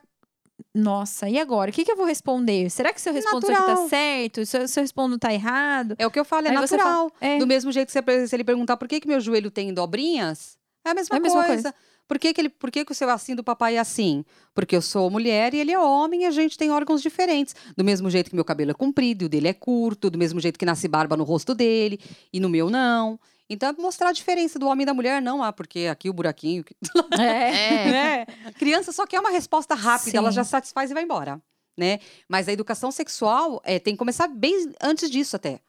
[0.74, 1.70] Nossa, e agora?
[1.70, 2.70] O que, que eu vou responder?
[2.70, 4.46] Será que se eu respondo isso aqui tá certo?
[4.46, 5.96] Se eu, se eu respondo tá errado?
[6.00, 7.10] É o que eu falo, é Aí natural.
[7.10, 7.38] fala, é.
[7.40, 10.58] Do mesmo jeito que você- se ele perguntar por que, que meu joelho tem dobrinhas,
[10.86, 11.76] é a mesma, É a mesma coisa.
[12.08, 14.26] Por, que, que, ele, por que, que o seu é assim do papai é assim?
[14.54, 17.56] Porque eu sou mulher e ele é homem e a gente tem órgãos diferentes.
[17.76, 20.40] Do mesmo jeito que meu cabelo é comprido e o dele é curto, do mesmo
[20.40, 22.00] jeito que nasce barba no rosto dele
[22.34, 23.18] e no meu não.
[23.54, 26.14] Então, é mostrar a diferença do homem e da mulher, não, ah, porque aqui o
[26.14, 26.64] buraquinho.
[27.20, 27.92] É.
[27.92, 28.26] né?
[28.58, 30.36] Criança só quer uma resposta rápida, ela Sim.
[30.36, 31.42] já satisfaz e vai embora,
[31.78, 32.00] né?
[32.30, 35.60] Mas a educação sexual é, tem que começar bem antes disso até.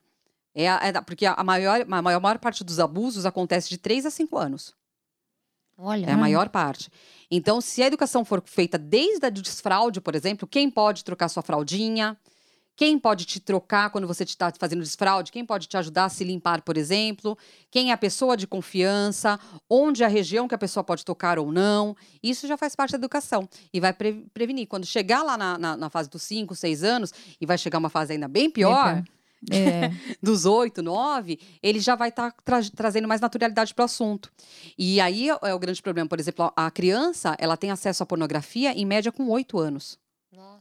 [0.55, 4.11] É, é porque a maior, a maior, maior parte dos abusos acontece de 3 a
[4.11, 4.75] 5 anos.
[5.77, 6.89] Olha, É a maior parte.
[7.29, 11.43] Então, se a educação for feita desde a desfraude, por exemplo, quem pode trocar sua
[11.43, 12.17] fraldinha?
[12.75, 15.31] Quem pode te trocar quando você está fazendo desfraude?
[15.31, 17.37] Quem pode te ajudar a se limpar, por exemplo?
[17.71, 19.39] Quem é a pessoa de confiança?
[19.69, 21.95] Onde é a região que a pessoa pode tocar ou não?
[22.23, 23.49] Isso já faz parte da educação.
[23.73, 24.67] E vai pre- prevenir.
[24.67, 27.91] Quando chegar lá na, na- na fase dos 5, 6 anos, e vai chegar uma
[27.91, 29.03] fase ainda bem pior,
[29.51, 29.91] É.
[30.23, 32.33] dos 8, 9, ele já vai estar
[32.75, 34.33] trazendo mais naturalidade para o assunto.
[34.79, 36.09] E aí é o grande problema.
[36.09, 39.99] Por exemplo, a criança, ela tem acesso à pornografia em média com 8 anos.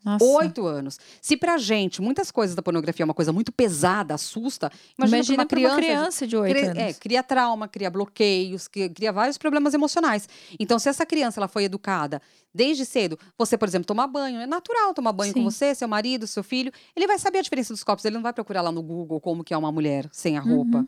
[0.03, 0.25] Nossa.
[0.25, 0.99] Oito anos.
[1.21, 5.45] Se pra gente muitas coisas da pornografia é uma coisa muito pesada, assusta, imagina, Imagina
[5.45, 5.93] pra uma pra criança.
[5.95, 6.83] uma criança de 8 cria, anos.
[6.83, 10.27] é, cria trauma, cria bloqueios, cria, cria vários problemas emocionais.
[10.59, 12.21] Então, se essa criança ela foi educada
[12.53, 15.45] desde cedo, você, por exemplo, tomar banho, é natural tomar banho com Sim.
[15.45, 18.33] você, seu marido, seu filho, ele vai saber a diferença dos corpos, ele não vai
[18.33, 20.79] procurar lá no Google como que é uma mulher sem a roupa.
[20.79, 20.87] Uhum.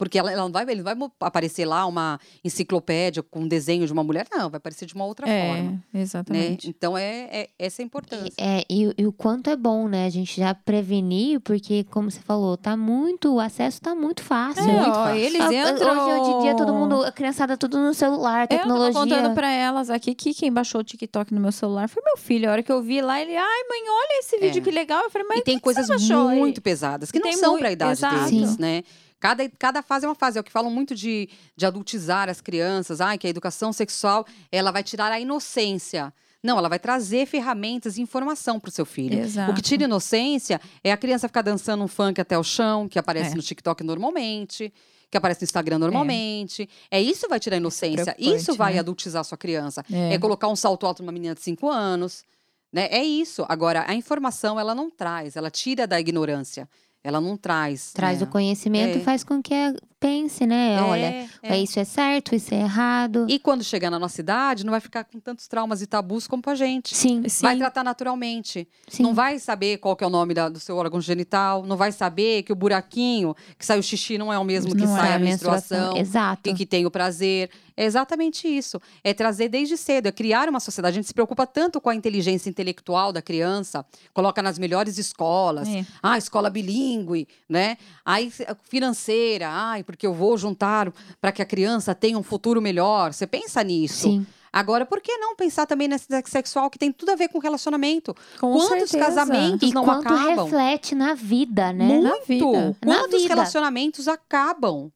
[0.00, 3.86] Porque ela, ela não vai, ele não vai aparecer lá uma enciclopédia com um desenho
[3.86, 5.58] de uma mulher, não, vai aparecer de uma outra forma.
[5.58, 5.78] É, Né?
[5.94, 6.70] exatamente.
[6.70, 8.32] Então, é, é essa é a importância.
[8.38, 10.06] É, e, e o quanto é bom, né?
[10.06, 14.62] A gente já prevenir, porque, como você falou, tá muito, o acesso tá muito fácil.
[14.62, 15.16] É, muito ó, fácil.
[15.20, 16.22] eles entram...
[16.22, 18.92] Hoje em dia, todo mundo, a criançada, tudo no celular, Eu tava tecnologia.
[19.00, 22.48] contando pra elas aqui que quem baixou o TikTok no meu celular foi meu filho.
[22.48, 24.64] A hora que eu vi lá, ele, ai, mãe, olha esse vídeo É.
[24.64, 25.02] que legal.
[25.04, 26.38] Eu falei, mas E tem coisas você baixou aí?
[26.38, 28.24] muito pesadas, que E não são mui- para a idade Exato.
[28.30, 28.82] deles, né?
[29.20, 30.38] Cada, cada fase é uma fase.
[30.38, 33.00] É o que falam muito de, de adultizar as crianças.
[33.00, 36.12] Ai, que a educação sexual, ela vai tirar a inocência.
[36.42, 39.18] Não, ela vai trazer ferramentas e informação para o seu filho.
[39.20, 39.52] Exato.
[39.52, 42.98] O que tira inocência é a criança ficar dançando um funk até o chão, que
[42.98, 43.34] aparece É.
[43.34, 44.72] no TikTok normalmente,
[45.10, 46.66] que aparece no Instagram normalmente.
[46.90, 48.04] É, isso vai tirar a inocência.
[48.14, 48.78] preocupante, Isso vai né?
[48.78, 49.84] adultizar a sua criança.
[49.92, 50.14] É.
[50.14, 52.24] É colocar um salto alto numa menina de 5 anos.
[52.72, 52.88] Né?
[52.90, 53.44] É isso.
[53.48, 56.66] Agora, a informação, ela não traz, ela tira da ignorância.
[57.02, 57.92] Ela não traz.
[57.92, 58.26] Traz né?
[58.26, 59.04] o conhecimento e É.
[59.04, 60.80] faz com que a- pense, né?
[60.82, 61.58] Olha, É, é.
[61.62, 63.26] isso é certo, isso é errado.
[63.28, 66.42] E quando chegar na nossa idade, não vai ficar com tantos traumas e tabus como
[66.42, 66.96] com a gente.
[66.96, 67.42] Sim, Sim.
[67.42, 68.66] Vai tratar naturalmente.
[68.88, 69.02] sim.
[69.02, 71.92] Não vai saber qual que é o nome da- do seu órgão genital, não vai
[71.92, 75.10] saber que o buraquinho que sai o xixi não é o mesmo que Não sai
[75.10, 75.96] é a a menstruação.
[75.96, 76.48] Exato.
[76.48, 77.50] E que tem o prazer.
[77.76, 78.80] É exatamente isso.
[79.02, 80.94] É trazer desde cedo, é criar uma sociedade.
[80.94, 85.66] A gente se preocupa tanto com a inteligência intelectual da criança, coloca nas melhores escolas.
[85.68, 85.84] É.
[86.02, 87.76] Ah, escola bilíngue, né?
[88.04, 88.30] Aí
[88.64, 93.12] financeira, ai, porque eu vou juntar para que a criança tenha um futuro melhor.
[93.12, 94.02] Você pensa nisso?
[94.08, 94.26] Sim.
[94.52, 98.14] Agora, por que não pensar também nesse sexual que tem tudo a ver com relacionamento?
[98.40, 98.98] Com Quantos certeza.
[98.98, 100.44] casamentos E não quanto acabam?
[100.44, 101.84] reflete na vida, né?
[101.84, 102.02] Muito.
[102.02, 102.76] Na vida.
[102.84, 103.34] Na Quantos vida.
[103.34, 104.90] relacionamentos acabam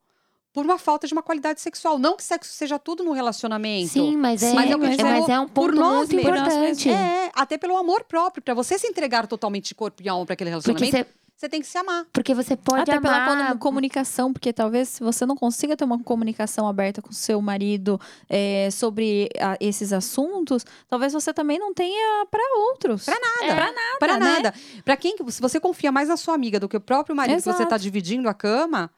[0.53, 1.99] por uma falta de uma qualidade sexual?
[2.01, 3.93] Não que sexo seja tudo no relacionamento.
[3.93, 6.91] Sim, mas é, Mas é a gente mas é um por ponto nós muito importante.
[6.91, 10.35] É, até pelo amor próprio, para você se entregar totalmente de corpo e alma para
[10.35, 12.07] aquele Porque relacionamento, você, você tem que se amar.
[12.13, 13.49] porque você pode Até pela amar.
[13.49, 18.01] comu- comunicação, porque talvez se você não consiga ter uma comunicação aberta com seu marido
[18.29, 23.05] é, sobre a- esses assuntos, talvez você também não tenha para outros.
[23.05, 23.19] Pra É.
[23.21, 23.55] nada.
[23.55, 24.27] Pra nada, Para né?
[24.27, 24.55] nada.
[24.85, 27.37] Para quem que se você confia mais na sua amiga do que o próprio marido
[27.37, 27.63] que você Exato.
[27.65, 28.91] está dividindo a cama,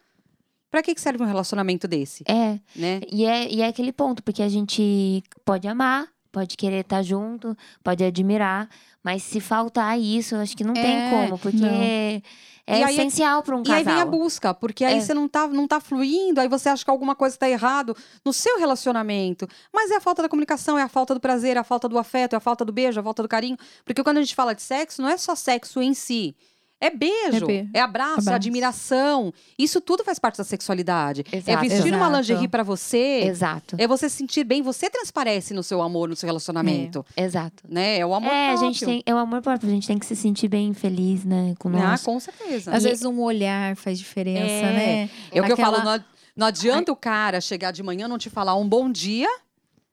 [0.71, 3.01] para que que serve um relacionamento desse, É, né?
[3.11, 7.57] e é, e é aquele ponto, porque a gente pode amar, pode querer estar junto,
[7.83, 8.69] pode admirar,
[9.03, 11.69] mas se faltar isso, eu acho que não tem É, como, porque não.
[11.69, 12.23] é
[12.67, 13.93] aí é- essencial para um E aí casal.
[13.95, 15.01] vem a busca, porque aí É.
[15.01, 18.33] você não tá, não tá fluindo, aí você acha que alguma coisa está errado no
[18.33, 19.47] seu relacionamento.
[19.73, 21.99] Mas é a falta da comunicação, é a falta do prazer, é a falta do
[21.99, 23.57] afeto, é a falta do beijo, é a falta do carinho.
[23.85, 26.35] Porque quando a gente fala de sexo, não é só sexo em si.
[26.79, 28.31] É beijo, É be- é abraço, é abraço.
[28.35, 29.33] admiração.
[29.59, 31.25] Isso tudo faz parte da sexualidade.
[31.33, 31.61] É Exato.
[31.63, 32.17] vestir uma Exato.
[32.17, 36.15] lingerie para você, Exato, é você se sentir bem, você transparece no seu amor, no
[36.17, 37.05] seu relacionamento.
[37.17, 37.63] exato.
[37.67, 37.99] Né?
[37.99, 38.73] É o amor é, a próprio.
[38.75, 41.55] gente tem, é o amor próprio, a gente tem que se sentir bem feliz, né,
[41.59, 42.03] com Ah, nós.
[42.03, 42.71] com certeza.
[42.73, 44.73] Às E- vezes um olhar faz diferença, É.
[44.73, 45.11] né?
[45.33, 46.05] É o que eu falo, não,
[46.37, 49.29] não adianta o cara chegar de manhã não te falar um bom dia,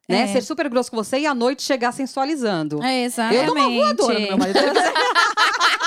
[0.10, 0.24] né?
[0.24, 0.28] É.
[0.28, 2.84] Ser super grosso com você e à noite chegar sensualizando.
[2.84, 3.40] É, exatamente.
[3.40, 4.60] Eu dou uma voadora no meu marido.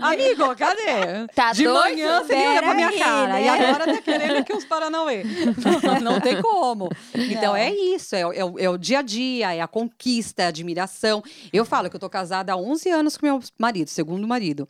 [0.00, 1.26] Amigo, cadê?
[1.34, 1.78] Tá de doido?
[1.80, 3.40] manhã você olha pra minha Peraí, cara.
[3.40, 3.50] E né?
[3.50, 5.22] agora tá querendo que os Paranauê.
[6.02, 6.88] Não, tem como.
[7.14, 7.56] Então Não.
[7.56, 8.14] é isso.
[8.16, 11.22] É, o- é o- é o dia a dia, é a conquista, é a admiração.
[11.52, 14.68] Eu falo que eu tô casada há 11 anos com meu marido, segundo marido.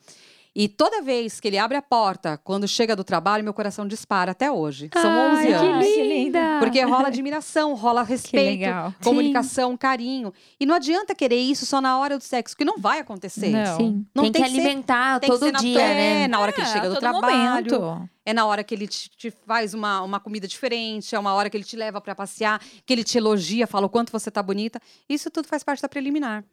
[0.57, 4.31] E toda vez que ele abre a porta, quando chega do trabalho, meu coração dispara
[4.31, 4.89] até hoje.
[4.93, 5.85] São 11 Ai, anos.
[5.85, 6.59] que linda!
[6.61, 8.95] Porque rola admiração, rola Que respeito, legal.
[9.03, 10.33] comunicação, carinho.
[10.61, 13.49] E não adianta querer isso só na hora do sexo, que não vai acontecer.
[13.49, 13.77] Não.
[13.77, 15.95] Sim, Não tem, tem que que ser- alimentar Tem que todo ser na- dia, é,
[16.21, 16.29] né?
[16.29, 17.37] na hora que ele É, chega do trabalho.
[17.73, 18.09] momento.
[18.25, 21.51] É na hora que ele te, te faz uma, uma comida diferente, é uma hora
[21.51, 24.41] que ele te leva pra passear, que ele te elogia, fala o quanto você tá
[24.43, 24.81] bonita.
[25.09, 26.45] Isso tudo faz parte da preliminar.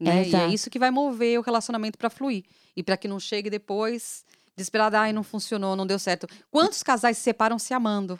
[0.00, 0.26] Né?
[0.26, 2.42] E é isso que vai mover o relacionamento pra fluir.
[2.76, 4.24] E pra que não chegue depois
[4.56, 6.26] desesperado, ai, não funcionou, não deu certo.
[6.50, 8.18] Quantos casais se separam se amando?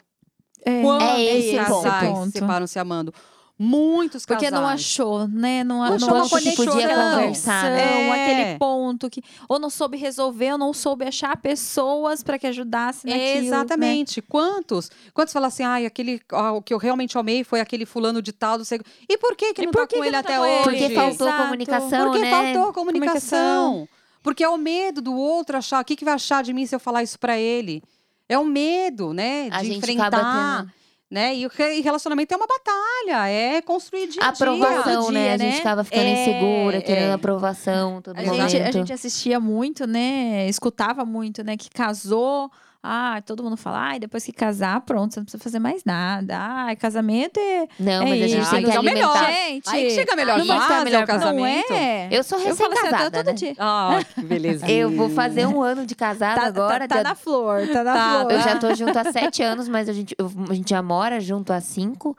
[0.65, 2.25] É, Quantos É esse casais ponto.
[2.27, 3.13] se separam se amando?
[3.57, 4.61] Muitos Porque casais.
[4.61, 5.63] não achou, né?
[5.63, 6.65] Não, Não não achou uma achou conexão.
[6.65, 8.07] podia conversar, né?
[8.07, 8.11] É.
[8.11, 13.05] aquele ponto que ou não soube resolver, ou não soube achar pessoas para que ajudasse
[13.05, 13.23] naquilo.
[13.25, 13.37] né?
[13.37, 14.21] Exatamente.
[14.23, 14.89] Quantos?
[15.13, 18.33] Quantos falam assim, ai, aquele ah, o que eu realmente amei foi aquele fulano de
[18.33, 18.79] tal, do sei...
[19.07, 20.39] E por que que E não por tá que com que ele não tá até
[20.41, 20.63] hoje?
[20.63, 21.43] Porque faltou Exato.
[21.43, 22.31] comunicação, Porque né?
[22.31, 23.87] faltou comunicação.
[24.23, 26.73] Porque é o medo do outro achar, o que, que vai achar de mim se
[26.73, 27.83] eu falar isso pra ele?
[28.27, 30.71] É o medo, né, A de gente enfrentar, acaba tendo
[31.11, 31.35] né?
[31.35, 34.45] E o re- relacionamento é uma batalha, é construir dia a dia.
[34.47, 35.21] aprovação, né?
[35.25, 35.57] dia, A gente né?
[35.57, 37.13] ficava ficando É, insegura, querendo é.
[37.13, 38.49] aprovação todo A momento.
[38.49, 40.47] gente, a gente assistia muito, né?
[40.49, 41.55] Escutava muito, né?
[41.55, 42.49] Que casou.
[42.85, 46.35] Ah, todo mundo fala, ai, depois que casar, pronto, você não precisa fazer mais nada.
[46.37, 47.65] Ai, casamento é.
[47.79, 48.51] Não, é mas a gente isso.
[48.51, 49.15] tem que é o melhor.
[49.15, 49.31] alimentar.
[49.33, 51.73] Gente, Aí que chega melhor não vai fase, é melhor o pra- não casamento.
[51.73, 52.07] é?
[52.11, 53.33] Eu sou assim, recém-casada, todo né?
[53.33, 53.55] dia.
[53.57, 54.69] Ah, que beleza.
[54.69, 56.79] Eu vou fazer um ano de casada Tá, agora.
[56.79, 58.31] tá, tá dia- na flor, tá na Tá, flor.
[58.33, 61.21] Eu já tô junto há sete anos, mas a gente, eu- a gente já mora
[61.21, 62.17] junto há cinco.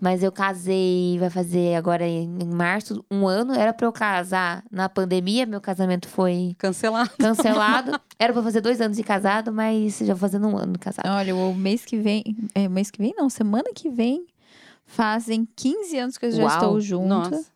[0.00, 3.54] Mas eu casei, vai fazer agora em, março, um ano.
[3.54, 7.10] Era pra eu casar na pandemia, meu casamento foi Cancelar.
[7.16, 7.98] cancelado.
[8.18, 11.08] Era pra fazer dois anos de casado, mas já vou fazendo um ano de casado.
[11.08, 12.22] Olha, o mês que vem.
[12.54, 14.26] É, mês que vem não, semana que vem.
[14.86, 17.08] Fazem 15 anos que eu já Uau, estou junto.
[17.08, 17.46] Nossa.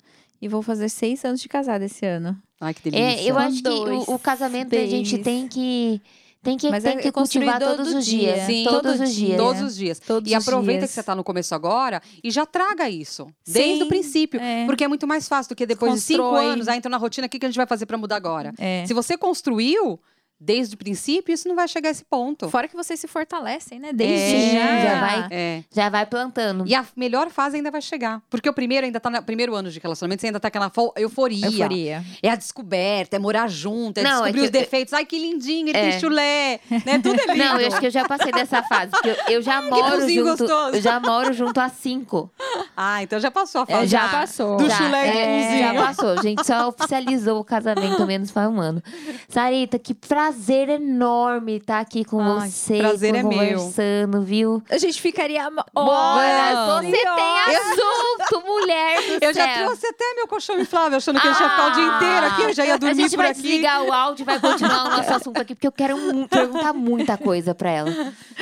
[0.40, 2.36] E vou fazer seis anos de casada esse ano.
[2.60, 3.04] Ai, que delícia.
[3.04, 6.00] É, eu acho que o, o casamento a gente tem que.
[6.42, 8.32] Tem que, Mas tem é que cultivar construído todos todo os dia.
[8.34, 8.46] dias.
[8.46, 8.64] Sim.
[8.64, 9.26] todos Todo os dia.
[9.26, 9.36] dias.
[9.38, 9.98] Todos os dias.
[9.98, 10.90] Todos e aproveita dias.
[10.90, 13.26] que você está no começo agora e já traga isso.
[13.46, 14.40] Desde Sim, o princípio.
[14.40, 14.64] é.
[14.64, 16.46] Porque é muito mais fácil do que depois de cinco Constrói.
[16.46, 18.54] anos, aí entra na rotina, o que que a gente vai fazer para mudar agora?
[18.56, 18.84] É.
[18.86, 19.98] Se você construiu,
[20.40, 22.48] desde o princípio, isso não vai chegar a esse ponto.
[22.48, 23.92] Fora que vocês se fortalecem, né?
[23.92, 24.82] Desde É, já.
[24.94, 25.62] já vai- É.
[25.74, 26.64] Já vai plantando.
[26.66, 28.22] E a melhor fase ainda vai chegar.
[28.30, 30.92] Porque o primeiro ainda tá no primeiro ano de relacionamento, você ainda tá aquela fo-
[30.96, 31.46] euforia.
[31.46, 32.04] Euforia.
[32.22, 34.94] É a descoberta, é morar junto, é Não, é descobrir que os eu- defeitos.
[34.94, 35.90] Ai, que lindinho, ele É.
[35.90, 36.98] tem chulé, né?
[37.02, 37.44] Tudo é lindo.
[37.44, 38.90] Não, eu acho que eu já passei dessa fase.
[38.92, 40.38] Porque eu, eu já moro pãozinho junto.
[40.46, 40.76] gostoso.
[40.76, 42.30] Eu já moro junto há cinco.
[42.76, 43.86] Ah, então já passou a É, fase.
[43.88, 44.56] já, passou.
[44.56, 45.58] Do Já, chulé e é.
[45.62, 46.10] Já passou.
[46.10, 48.82] A gente só oficializou o casamento menos faz um ano.
[49.28, 49.94] Sarita, que
[50.28, 52.78] prazer enorme estar aqui com Ai, você.
[52.78, 53.30] prazer é meu.
[53.30, 54.62] conversando, viu?
[54.70, 56.84] A gente ficaria horas.
[56.84, 59.66] você tem assunto, mulher do Eu já céu.
[59.66, 62.52] trouxe até meu colchão inflável, achando que eu ia ficar o dia inteiro aqui, eu
[62.52, 63.40] já ia a dormir gente por vai aqui.
[63.42, 65.96] desligar o áudio e vai continuar o nosso assunto aqui, porque eu quero
[66.28, 67.90] perguntar muita coisa pra ela.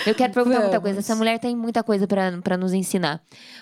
[0.05, 0.83] Eu quero perguntar muita Vamos.
[0.83, 0.99] coisa.
[0.99, 3.21] Essa mulher tem muita coisa pra pra nos ensinar.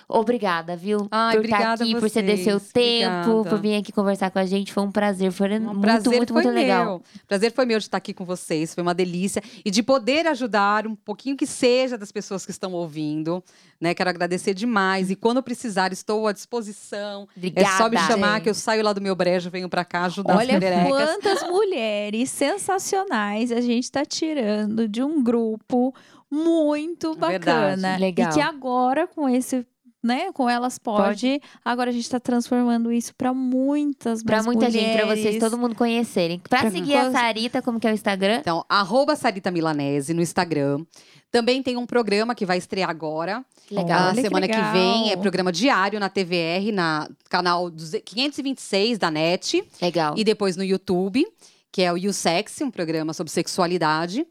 [0.09, 1.07] Obrigada, viu?
[1.11, 3.49] Ai, por estar a aqui, por ceder seu tempo, Obrigada.
[3.49, 4.73] por vir aqui conversar com a gente.
[4.73, 5.31] Foi um prazer.
[5.31, 6.61] Foi Um muito, prazer muito, foi muito meu.
[6.63, 7.01] legal.
[7.27, 8.73] Prazer foi meu de estar aqui com vocês.
[8.73, 9.43] Foi uma delícia.
[9.63, 13.43] E de poder ajudar um pouquinho que seja das pessoas que estão ouvindo.
[13.79, 13.93] Né?
[13.93, 15.11] Quero agradecer demais.
[15.11, 17.27] E quando precisar, estou à disposição.
[17.35, 17.67] Obrigada.
[17.67, 18.43] é só me chamar gente.
[18.43, 20.89] que eu saio lá do meu brejo, venho pra cá ajudar Olha as pererecas.
[20.89, 25.93] quantas mulheres sensacionais a gente tá tirando de um grupo
[26.31, 27.39] muito Verdade.
[27.45, 27.97] bacana.
[27.97, 28.31] Legal.
[28.31, 29.65] E que agora, com esse.
[30.05, 31.41] Né, com elas pode.
[31.63, 35.23] Agora a gente tá transformando isso para muitas Pra mais muita gente, pra mulheres.
[35.23, 36.39] vocês, todo mundo conhecerem.
[36.47, 38.37] Pra, Pra seguir a Sarita, como que é o Instagram?
[38.39, 40.85] Então, arroba Sarita Milanese no Instagram.
[41.31, 43.43] Também tem um programa que vai estrear agora.
[43.71, 43.99] Legal.
[43.99, 44.73] A Olha que semana que, legal.
[44.73, 49.63] vem é programa diário na TVR, na canal 200 526 da NET.
[49.81, 50.13] Legal.
[50.15, 51.25] E depois no YouTube,
[51.71, 54.23] que é o You Sexy, um programa sobre sexualidade.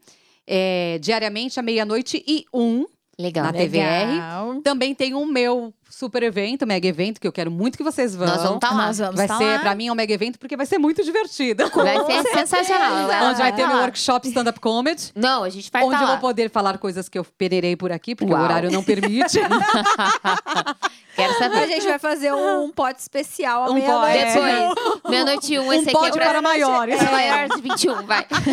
[0.47, 2.85] É, diariamente à meia-noite e um.
[3.17, 3.45] Legal.
[3.45, 4.11] Na TVR.
[4.11, 4.61] Legal.
[4.61, 8.27] Também tem o meu super evento, mega evento, que eu quero muito que vocês vão.
[8.27, 8.87] Nós vamos estar lá.
[8.87, 9.59] Nós vamos Vai tá ser, lá.
[9.59, 11.69] pra mim, é um mega evento, porque vai ser muito divertido.
[11.69, 13.09] Vai ser sensacional.
[13.11, 15.11] Ela Onde vai ter tá meu workshop stand-up comedy.
[15.15, 16.15] Não, a gente vai onde estar eu lá.
[16.15, 18.41] vou poder falar coisas que eu pererei por aqui, porque Uau.
[18.41, 19.39] o horário não permite.
[21.15, 21.67] Quero A saber.
[21.69, 24.17] gente vai fazer um pote especial à Um meia-noite.
[24.19, 24.33] pote.
[24.33, 27.01] Depois, meia-noite um, esse aqui pode é para maiores.
[27.01, 28.25] É, maior de 21, vai.
[28.25, 28.43] Porque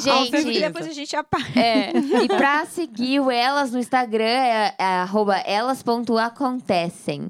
[0.42, 1.44] gente, depois a gente apaga.
[1.60, 7.28] é, e pra seguir o Elas no Instagram é, é arroba elas.acontecem.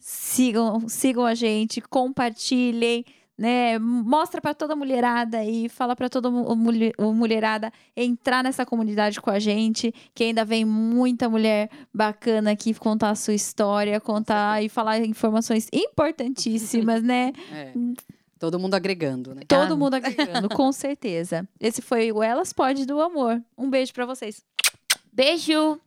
[0.00, 3.04] Sigam, sigam a gente, compartilhem,
[3.38, 3.78] né?
[3.78, 9.30] Mostra pra toda mulherada aí, fala pra toda mu- mulher- mulherada entrar nessa comunidade com
[9.30, 14.68] a gente, que ainda vem muita mulher bacana aqui contar a sua história, contar e
[14.68, 17.32] falar informações importantíssimas, né?
[17.52, 17.72] É.
[18.38, 19.40] Todo mundo agregando, né?
[19.48, 21.48] Todo mundo agregando, com certeza.
[21.58, 23.40] Esse foi o Elas Pode do Amor.
[23.56, 24.44] Um beijo pra vocês.
[25.10, 25.80] Beijo!